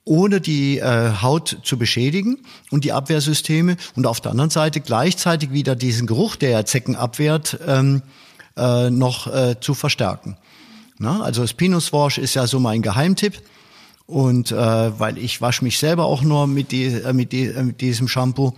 ohne 0.08 0.40
die 0.40 0.78
äh, 0.78 1.12
Haut 1.20 1.58
zu 1.64 1.76
beschädigen 1.76 2.38
und 2.70 2.84
die 2.84 2.92
Abwehrsysteme 2.92 3.76
und 3.96 4.06
auf 4.06 4.20
der 4.20 4.30
anderen 4.30 4.50
Seite 4.50 4.80
gleichzeitig 4.80 5.50
wieder 5.50 5.74
diesen 5.74 6.06
Geruch, 6.06 6.36
der 6.36 6.50
ja 6.50 6.64
Zecken 6.64 6.94
abwehrt, 6.94 7.58
ähm, 7.66 8.02
äh, 8.56 8.90
noch 8.90 9.26
äh, 9.26 9.56
zu 9.60 9.74
verstärken. 9.74 10.36
Na, 10.98 11.20
also 11.20 11.42
das 11.42 11.52
Pinus 11.52 11.92
Wash 11.92 12.18
ist 12.18 12.34
ja 12.34 12.46
so 12.46 12.58
mein 12.58 12.82
Geheimtipp. 12.82 13.40
Und 14.06 14.52
äh, 14.52 14.56
weil 14.56 15.18
ich 15.18 15.40
wasche 15.40 15.64
mich 15.64 15.78
selber 15.78 16.04
auch 16.04 16.22
nur 16.22 16.46
mit, 16.46 16.70
die, 16.70 16.84
äh, 16.84 17.12
mit, 17.12 17.32
die, 17.32 17.46
äh, 17.46 17.62
mit 17.62 17.80
diesem 17.80 18.06
Shampoo. 18.06 18.52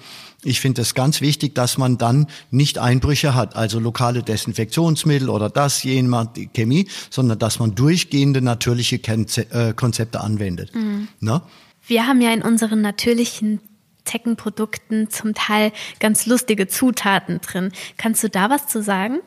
Ich 0.44 0.60
finde 0.60 0.82
es 0.82 0.94
ganz 0.94 1.22
wichtig, 1.22 1.54
dass 1.54 1.78
man 1.78 1.96
dann 1.96 2.26
nicht 2.50 2.78
Einbrüche 2.78 3.34
hat, 3.34 3.56
also 3.56 3.80
lokale 3.80 4.22
Desinfektionsmittel 4.22 5.30
oder 5.30 5.48
das, 5.48 5.82
jene 5.82 6.30
die 6.36 6.48
Chemie, 6.48 6.86
sondern 7.10 7.38
dass 7.38 7.58
man 7.58 7.74
durchgehende 7.74 8.42
natürliche 8.42 8.96
äh, 8.96 9.72
Konzepte 9.72 10.20
anwendet. 10.20 10.74
Mhm. 10.74 11.08
Na? 11.20 11.42
Wir 11.86 12.06
haben 12.06 12.20
ja 12.20 12.32
in 12.32 12.42
unseren 12.42 12.82
natürlichen 12.82 13.60
Zeckenprodukten 14.04 15.10
zum 15.10 15.34
Teil 15.34 15.72
ganz 15.98 16.26
lustige 16.26 16.68
Zutaten 16.68 17.40
drin. 17.40 17.72
Kannst 17.96 18.22
du 18.22 18.28
da 18.28 18.50
was 18.50 18.66
zu 18.66 18.82
sagen? 18.82 19.20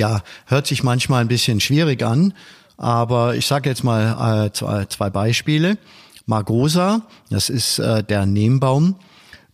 Ja, 0.00 0.22
hört 0.46 0.66
sich 0.66 0.82
manchmal 0.82 1.20
ein 1.20 1.28
bisschen 1.28 1.60
schwierig 1.60 2.02
an, 2.02 2.32
aber 2.78 3.34
ich 3.34 3.44
sage 3.44 3.68
jetzt 3.68 3.84
mal 3.84 4.46
äh, 4.46 4.50
zwei, 4.50 4.86
zwei 4.86 5.10
Beispiele. 5.10 5.76
Margosa, 6.24 7.02
das 7.28 7.50
ist 7.50 7.78
äh, 7.80 8.02
der 8.02 8.24
Nehmbaum. 8.24 8.96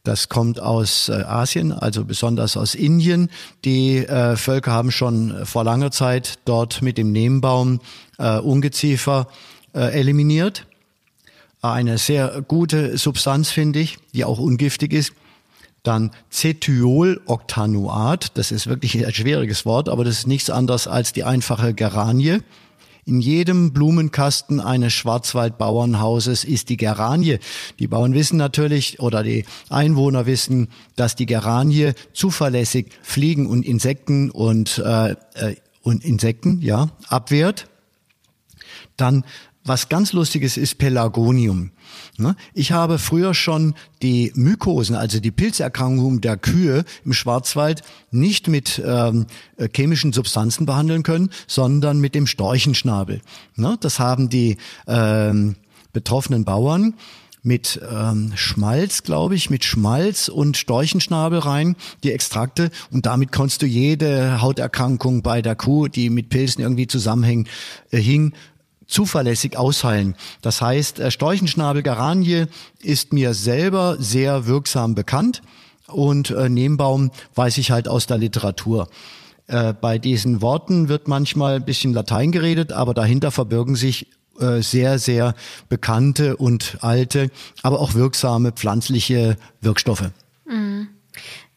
Das 0.05 0.29
kommt 0.29 0.61
aus 0.61 1.09
äh, 1.09 1.15
Asien, 1.15 1.73
also 1.73 2.05
besonders 2.05 2.57
aus 2.57 2.77
Indien. 2.77 3.29
Die 3.65 4.07
äh, 4.07 4.37
Völker 4.37 4.71
haben 4.71 4.93
schon 4.93 5.45
vor 5.45 5.65
langer 5.65 5.91
Zeit 5.91 6.39
dort 6.45 6.81
mit 6.81 6.97
dem 6.97 7.11
Nehmbaum 7.11 7.81
äh, 8.19 8.39
Ungeziefer 8.39 9.27
äh, 9.75 9.99
eliminiert. 9.99 10.65
Eine 11.61 11.99
sehr 11.99 12.41
gute 12.47 12.97
Substanz, 12.99 13.51
finde 13.51 13.81
ich, 13.81 13.99
die 14.15 14.25
auch 14.25 14.39
ungiftig 14.39 14.93
ist. 14.93 15.13
Dann 15.87 16.11
Cethioloctanoat, 16.33 18.33
das 18.35 18.51
ist 18.51 18.67
wirklich 18.67 19.07
ein 19.07 19.15
schwieriges 19.15 19.65
Wort, 19.65 19.89
aber 19.89 20.03
das 20.03 20.19
ist 20.19 20.27
nichts 20.27 20.51
anderes 20.51 20.89
als 20.89 21.13
die 21.13 21.23
einfache 21.23 21.75
Geranie 21.75 22.41
In 23.05 23.21
jedem 23.21 23.73
Blumenkasten 23.73 24.59
eines 24.59 24.95
Schwarzwaldbauernhauses 24.95 26.43
ist 26.43 26.71
die 26.71 26.77
Geranie. 26.77 27.39
Die 27.79 27.87
Bauern 27.87 28.15
wissen 28.15 28.37
natürlich 28.37 28.99
oder 28.99 29.23
die 29.23 29.45
Einwohner 29.71 30.27
wissen, 30.27 30.71
dass 30.97 31.15
die 31.15 31.27
Geranie 31.27 31.93
zuverlässig 32.13 32.89
Fliegen 33.03 33.47
und 33.47 33.65
Insekten 33.65 34.33
und, 34.33 34.79
äh, 34.79 35.13
äh 35.35 35.55
und 35.83 36.05
Insekten 36.05 36.61
ja 36.63 36.89
abwehrt. 37.07 37.69
Dann 38.97 39.25
was 39.67 39.89
ganz 39.89 40.13
lustiges 40.13 40.57
ist 40.57 40.79
Pelargonium. 40.79 41.71
Ne? 42.19 42.37
Ich 42.55 42.73
habe 42.73 42.99
früher 42.99 43.35
schon 43.35 43.75
die 44.03 44.33
Mykosen, 44.35 44.97
also 44.97 45.21
die 45.21 45.31
Pilzerkrankungen 45.31 46.21
der 46.21 46.37
Kühe 46.37 46.85
im 47.05 47.13
Schwarzwald, 47.13 47.83
nicht 48.11 48.49
mit 48.49 48.83
ähm, 48.85 49.27
äh, 49.57 49.69
chemischen 49.75 50.13
Substanzen 50.13 50.67
behandeln 50.67 51.03
können, 51.03 51.31
sondern 51.47 52.01
mit 52.01 52.15
dem 52.15 52.27
Storchenschnabel. 52.27 53.21
Ne? 53.57 53.77
Das 53.81 53.99
haben 53.99 54.29
die 54.29 54.57
ähm, 54.87 55.57
betroffenen 55.93 56.45
Bauern 56.45 56.95
mit 57.47 57.81
ähm, 57.89 58.33
Schmalz, 58.35 59.05
glaube 59.05 59.37
ich, 59.37 59.51
mit 59.51 59.65
Schmalz 59.65 60.29
und 60.29 60.57
Storchenschnabel 60.57 61.39
rein, 61.39 61.77
die 62.03 62.11
Extrakte. 62.11 62.71
Und 62.91 63.07
damit 63.07 63.31
konntest 63.31 63.63
du 63.63 63.67
jede 63.67 64.41
Hauterkrankung 64.41 65.23
bei 65.23 65.43
der 65.43 65.55
Kuh, 65.55 65.87
die 65.87 66.11
mit 66.11 66.29
Pilzen 66.29 66.63
irgendwie 66.63 66.89
zusammenhängt, 66.89 67.49
äh, 67.93 67.99
hing, 67.99 68.33
zuverlässig 68.87 69.57
ausheilen. 69.57 70.15
Das 70.43 70.61
heißt, 70.61 71.01
äh, 71.01 71.11
Storchenschnabel 71.11 71.83
Garanie 71.83 72.47
ist 72.81 73.13
mir 73.13 73.35
selber 73.35 73.97
sehr 73.99 74.47
wirksam 74.47 74.95
bekannt 74.95 75.43
und 75.89 76.31
äh, 76.31 76.49
Nebenbaum 76.49 77.11
weiß 77.35 77.59
ich 77.59 77.71
halt 77.71 77.89
aus 77.89 78.07
der 78.07 78.19
Literatur. 78.19 78.89
Äh, 79.47 79.75
bei 79.75 79.99
diesen 79.99 80.43
Worten 80.43 80.89
wird 80.89 81.09
manchmal 81.09 81.57
ein 81.57 81.65
bisschen 81.65 81.93
Latein 81.93 82.33
geredet, 82.33 82.73
aber 82.73 82.95
dahinter 82.95 83.31
verbirgen 83.31 83.77
sich 83.77 84.09
äh, 84.41 84.61
sehr, 84.61 84.99
sehr 84.99 85.35
bekannte 85.69 86.37
und 86.37 86.79
alte, 86.81 87.31
aber 87.63 87.81
auch 87.81 87.95
wirksame 87.95 88.53
pflanzliche 88.53 89.37
Wirkstoffe. 89.61 90.11
Mhm. 90.47 90.89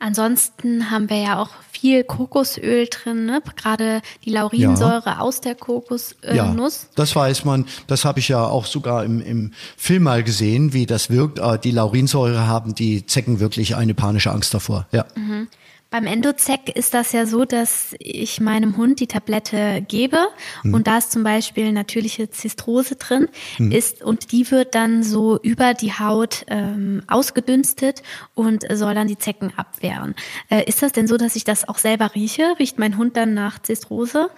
Ansonsten 0.02 0.92
haben 0.92 1.10
wir 1.10 1.22
ja 1.22 1.42
auch 1.42 1.50
viel 1.72 2.06
Kokosöl 2.06 2.88
drin, 2.90 3.26
ne? 3.26 3.42
gerade 3.58 4.02
die 4.24 4.30
Laurinsäure 4.30 5.04
ja. 5.06 5.20
aus 5.20 5.42
der 5.42 5.56
Kokosnuss. 5.56 6.16
Äh, 6.24 6.36
ja, 6.38 6.56
das 6.96 7.16
weiß 7.16 7.44
man. 7.44 7.66
Das 7.88 8.06
habe 8.06 8.20
ich 8.20 8.30
ja 8.30 8.46
auch 8.46 8.66
sogar 8.66 9.04
im, 9.04 9.20
im 9.20 9.52
Film 9.76 10.04
mal 10.04 10.24
gesehen, 10.24 10.72
wie 10.72 10.86
das 10.86 11.10
wirkt. 11.10 11.40
Äh, 11.40 11.60
die 11.60 11.72
Laurinsäure 11.72 12.48
haben 12.48 12.76
die 12.76 13.06
Zecken 13.06 13.42
wirklich 13.42 13.76
eine 13.76 13.94
panische 13.94 14.32
Angst 14.32 14.54
davor. 14.54 14.88
Ja. 14.94 15.06
Mhm. 15.16 15.50
Beim 15.92 16.06
Endozec 16.06 16.76
ist 16.76 16.94
das 16.94 17.14
ja 17.14 17.26
so, 17.26 17.46
dass 17.46 17.96
ich 17.98 18.40
meinem 18.40 18.78
Hund 18.78 19.00
die 19.00 19.08
Tablette 19.08 19.84
gebe 19.88 20.20
mhm. 20.64 20.76
und 20.76 20.86
da 20.86 21.00
ist 21.00 21.12
zum 21.12 21.24
Beispiel 21.24 21.72
natürliche 21.72 22.30
Zistrose 22.30 22.96
drin 22.96 23.28
mhm. 23.58 23.72
ist 23.72 24.04
und 24.04 24.32
die 24.32 24.50
wird 24.52 24.76
dann 24.76 25.02
so 25.02 25.40
über 25.42 25.74
die 25.74 25.94
Haut 25.94 26.46
ähm, 26.48 27.02
ausgedünstet 27.08 28.04
und 28.36 28.66
soll 28.72 28.94
dann 28.94 29.08
die 29.08 29.18
Zecken 29.18 29.52
abwehren. 29.58 30.14
Äh, 30.50 30.66
ist 30.66 30.84
das 30.84 30.92
denn 30.92 31.08
so, 31.08 31.18
dass 31.18 31.36
ich 31.36 31.44
das 31.44 31.68
auch 31.68 31.80
selber 31.80 32.14
rieche? 32.14 32.44
Riecht 32.60 32.78
mein 32.78 32.96
Hund 32.96 33.18
dann 33.18 33.34
nach 33.34 33.60
Zistrose? 33.60 34.30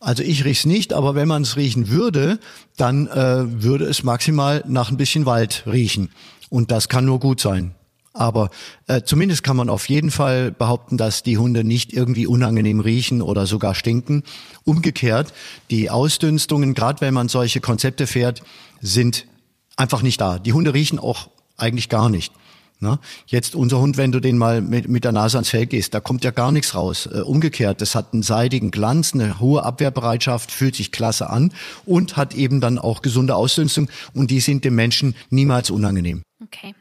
Also 0.00 0.22
ich 0.22 0.46
riech's 0.46 0.64
nicht, 0.64 0.94
aber 0.94 1.14
wenn 1.14 1.28
man 1.28 1.42
es 1.42 1.56
riechen 1.56 1.90
würde, 1.90 2.38
dann 2.78 3.08
äh, 3.08 3.62
würde 3.62 3.84
es 3.84 4.04
maximal 4.04 4.64
nach 4.66 4.90
ein 4.90 4.96
bisschen 4.96 5.26
Wald 5.26 5.64
riechen. 5.66 6.10
Und 6.48 6.70
das 6.70 6.88
kann 6.88 7.04
nur 7.04 7.20
gut 7.20 7.40
sein. 7.40 7.74
Aber 8.14 8.50
äh, 8.86 9.02
zumindest 9.02 9.42
kann 9.42 9.56
man 9.56 9.68
auf 9.68 9.88
jeden 9.88 10.12
Fall 10.12 10.52
behaupten, 10.52 10.96
dass 10.96 11.24
die 11.24 11.36
Hunde 11.36 11.64
nicht 11.64 11.92
irgendwie 11.92 12.28
unangenehm 12.28 12.78
riechen 12.78 13.20
oder 13.20 13.44
sogar 13.46 13.74
stinken. 13.74 14.22
Umgekehrt, 14.64 15.34
die 15.70 15.90
Ausdünstungen, 15.90 16.74
gerade 16.74 17.00
wenn 17.00 17.12
man 17.12 17.28
solche 17.28 17.60
Konzepte 17.60 18.06
fährt, 18.06 18.42
sind 18.80 19.26
einfach 19.76 20.02
nicht 20.02 20.20
da. 20.20 20.38
Die 20.38 20.52
Hunde 20.52 20.74
riechen 20.74 21.00
auch 21.00 21.28
eigentlich 21.56 21.88
gar 21.88 22.08
nicht. 22.08 22.32
Ne? 22.78 23.00
Jetzt 23.26 23.56
unser 23.56 23.80
Hund, 23.80 23.96
wenn 23.96 24.12
du 24.12 24.20
den 24.20 24.38
mal 24.38 24.60
mit, 24.60 24.88
mit 24.88 25.04
der 25.04 25.12
Nase 25.12 25.38
ans 25.38 25.48
Fell 25.48 25.66
gehst, 25.66 25.92
da 25.94 26.00
kommt 26.00 26.22
ja 26.22 26.30
gar 26.30 26.52
nichts 26.52 26.76
raus. 26.76 27.08
Äh, 27.12 27.20
umgekehrt, 27.20 27.80
das 27.80 27.96
hat 27.96 28.12
einen 28.12 28.22
seidigen 28.22 28.70
Glanz, 28.70 29.12
eine 29.12 29.40
hohe 29.40 29.64
Abwehrbereitschaft, 29.64 30.52
fühlt 30.52 30.76
sich 30.76 30.92
klasse 30.92 31.30
an 31.30 31.52
und 31.84 32.16
hat 32.16 32.34
eben 32.34 32.60
dann 32.60 32.78
auch 32.78 33.02
gesunde 33.02 33.34
Ausdünstung 33.34 33.88
und 34.12 34.30
die 34.30 34.40
sind 34.40 34.64
dem 34.64 34.76
Menschen 34.76 35.16
niemals 35.30 35.70
unangenehm. 35.70 36.22
Okay. 36.42 36.74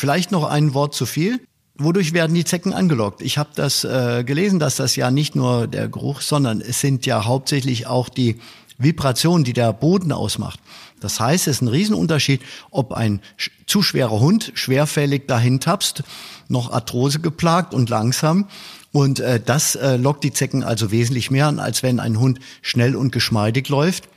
Vielleicht 0.00 0.32
noch 0.32 0.44
ein 0.44 0.72
Wort 0.72 0.94
zu 0.94 1.04
viel. 1.04 1.42
Wodurch 1.76 2.14
werden 2.14 2.32
die 2.32 2.46
Zecken 2.46 2.72
angelockt? 2.72 3.20
Ich 3.20 3.36
habe 3.36 3.50
das 3.54 3.84
äh, 3.84 4.24
gelesen, 4.24 4.58
dass 4.58 4.76
das 4.76 4.96
ja 4.96 5.10
nicht 5.10 5.36
nur 5.36 5.66
der 5.66 5.88
Geruch, 5.88 6.22
sondern 6.22 6.62
es 6.62 6.80
sind 6.80 7.04
ja 7.04 7.26
hauptsächlich 7.26 7.86
auch 7.86 8.08
die 8.08 8.40
Vibrationen, 8.78 9.44
die 9.44 9.52
der 9.52 9.74
Boden 9.74 10.10
ausmacht. 10.10 10.58
Das 11.00 11.20
heißt, 11.20 11.48
es 11.48 11.56
ist 11.56 11.60
ein 11.60 11.68
Riesenunterschied, 11.68 12.40
ob 12.70 12.94
ein 12.94 13.20
zu 13.66 13.82
schwerer 13.82 14.20
Hund 14.20 14.52
schwerfällig 14.54 15.28
dahin 15.28 15.60
tapst, 15.60 16.02
noch 16.48 16.72
Arthrose 16.72 17.20
geplagt 17.20 17.74
und 17.74 17.90
langsam. 17.90 18.48
Und 18.92 19.20
äh, 19.20 19.38
das 19.38 19.74
äh, 19.74 19.96
lockt 19.96 20.24
die 20.24 20.32
Zecken 20.32 20.64
also 20.64 20.90
wesentlich 20.90 21.30
mehr 21.30 21.46
an, 21.46 21.58
als 21.58 21.82
wenn 21.82 22.00
ein 22.00 22.18
Hund 22.18 22.40
schnell 22.62 22.96
und 22.96 23.12
geschmeidig 23.12 23.68
läuft 23.68 24.08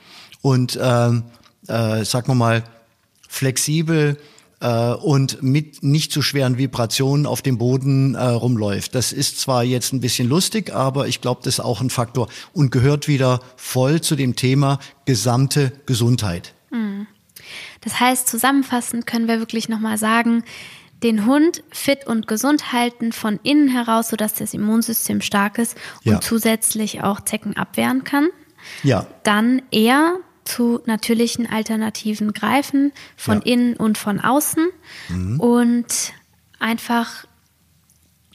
und 0.42 0.78
äh, 0.78 1.10
äh, 1.68 2.06
sagen 2.06 2.28
wir 2.28 2.36
mal 2.36 2.64
flexibel 3.28 4.18
äh, 4.64 4.94
und 4.94 5.44
mit 5.44 5.84
nicht 5.84 6.12
zu 6.12 6.22
schweren 6.22 6.58
Vibrationen 6.58 7.26
auf 7.26 7.42
dem 7.42 7.58
Boden 7.58 8.16
äh, 8.16 8.24
rumläuft. 8.24 8.96
Das 8.96 9.12
ist 9.12 9.40
zwar 9.40 9.64
jetzt 9.64 9.94
ein 9.94 10.00
bisschen 10.00 10.28
lustig, 10.28 10.74
aber 10.74 11.08
ich 11.08 11.22
glaube, 11.22 11.42
das 11.44 11.56
ist 11.56 11.60
auch 11.60 11.82
ein 11.82 11.90
Faktor 11.90 12.30
und 12.54 12.72
gehört 12.72 13.08
wieder 13.08 13.42
voll 13.58 14.02
zu 14.02 14.16
dem 14.16 14.36
Thema 14.36 14.80
gesamte 15.06 15.74
Gesundheit. 15.86 16.54
Hm. 16.72 17.06
Das 17.82 18.00
heißt, 18.00 18.28
zusammenfassend 18.28 19.06
können 19.06 19.28
wir 19.28 19.40
wirklich 19.40 19.68
nochmal 19.68 19.98
sagen, 19.98 20.44
den 21.04 21.26
Hund 21.26 21.64
fit 21.72 22.08
und 22.08 22.28
gesund 22.28 22.72
halten 22.72 23.12
von 23.12 23.42
innen 23.44 23.68
heraus, 23.68 24.08
sodass 24.08 24.34
das 24.34 24.54
Immunsystem 24.54 25.20
stark 25.20 25.58
ist 25.58 25.76
und 26.06 26.14
ja. 26.14 26.22
zusätzlich 26.22 27.04
auch 27.04 27.20
Zecken 27.20 27.58
abwehren 27.58 28.06
kann. 28.06 28.30
Ja. 28.84 29.06
Dann 29.24 29.62
eher 29.72 30.20
zu 30.46 30.82
natürlichen 30.86 31.50
Alternativen 31.50 32.34
greifen, 32.34 32.92
von 33.16 33.38
ja. 33.38 33.54
innen 33.54 33.76
und 33.76 33.98
von 33.98 34.20
außen 34.20 34.68
mhm. 35.10 35.40
und 35.40 36.14
einfach 36.60 37.26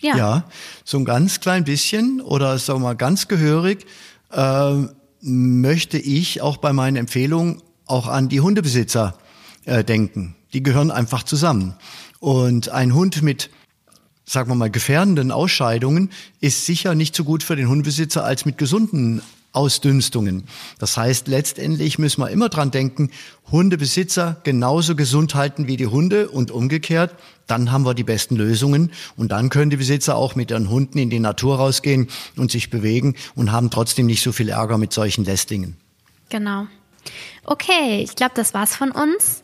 ja. 0.00 0.16
Ja, 0.16 0.44
so 0.84 0.98
ein 0.98 1.04
ganz 1.04 1.40
klein 1.40 1.64
bisschen 1.64 2.20
oder 2.20 2.58
sagen 2.58 2.80
wir 2.80 2.84
mal 2.84 2.96
ganz 2.96 3.26
gehörig 3.26 3.84
äh, 4.30 4.74
möchte 5.20 5.98
ich 5.98 6.40
auch 6.40 6.58
bei 6.58 6.72
meinen 6.72 6.96
Empfehlungen 6.96 7.62
auch 7.84 8.06
an 8.06 8.28
die 8.28 8.40
Hundebesitzer 8.40 9.18
äh, 9.64 9.82
denken. 9.82 10.36
Die 10.52 10.62
gehören 10.62 10.92
einfach 10.92 11.24
zusammen. 11.24 11.74
Und 12.20 12.68
ein 12.68 12.94
Hund 12.94 13.22
mit 13.22 13.50
sagen 14.28 14.50
wir 14.50 14.54
mal, 14.54 14.70
gefährdenden 14.70 15.30
Ausscheidungen 15.30 16.10
ist 16.40 16.66
sicher 16.66 16.94
nicht 16.94 17.16
so 17.16 17.24
gut 17.24 17.42
für 17.42 17.56
den 17.56 17.68
Hundebesitzer 17.68 18.24
als 18.24 18.44
mit 18.44 18.58
gesunden 18.58 19.22
Ausdünstungen. 19.58 20.44
Das 20.78 20.96
heißt, 20.96 21.26
letztendlich 21.26 21.98
müssen 21.98 22.22
wir 22.22 22.30
immer 22.30 22.48
dran 22.48 22.70
denken, 22.70 23.10
Hundebesitzer 23.50 24.36
genauso 24.44 24.94
gesund 24.94 25.34
halten 25.34 25.66
wie 25.66 25.76
die 25.76 25.88
Hunde 25.88 26.28
und 26.28 26.52
umgekehrt. 26.52 27.14
Dann 27.48 27.72
haben 27.72 27.84
wir 27.84 27.94
die 27.94 28.04
besten 28.04 28.36
Lösungen 28.36 28.92
und 29.16 29.32
dann 29.32 29.48
können 29.48 29.70
die 29.70 29.76
Besitzer 29.76 30.14
auch 30.14 30.36
mit 30.36 30.52
ihren 30.52 30.70
Hunden 30.70 30.98
in 30.98 31.10
die 31.10 31.18
Natur 31.18 31.56
rausgehen 31.56 32.06
und 32.36 32.52
sich 32.52 32.70
bewegen 32.70 33.16
und 33.34 33.50
haben 33.50 33.70
trotzdem 33.70 34.06
nicht 34.06 34.22
so 34.22 34.30
viel 34.30 34.48
Ärger 34.50 34.78
mit 34.78 34.92
solchen 34.92 35.24
Lästlingen. 35.24 35.76
Genau. 36.28 36.66
Okay, 37.44 38.02
ich 38.04 38.14
glaube, 38.14 38.32
das 38.36 38.54
war's 38.54 38.76
von 38.76 38.92
uns. 38.92 39.42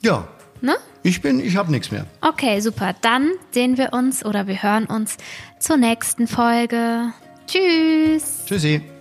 Ja. 0.00 0.26
Ne? 0.60 0.76
Ich 1.02 1.20
bin, 1.20 1.40
ich 1.40 1.56
habe 1.56 1.70
nichts 1.70 1.90
mehr. 1.90 2.06
Okay, 2.22 2.60
super. 2.60 2.94
Dann 3.02 3.32
sehen 3.50 3.76
wir 3.76 3.92
uns 3.92 4.24
oder 4.24 4.46
wir 4.46 4.62
hören 4.62 4.86
uns 4.86 5.18
zur 5.58 5.76
nächsten 5.76 6.26
Folge. 6.26 7.12
Tschüss. 7.46 8.44
Tschüssi. 8.46 8.93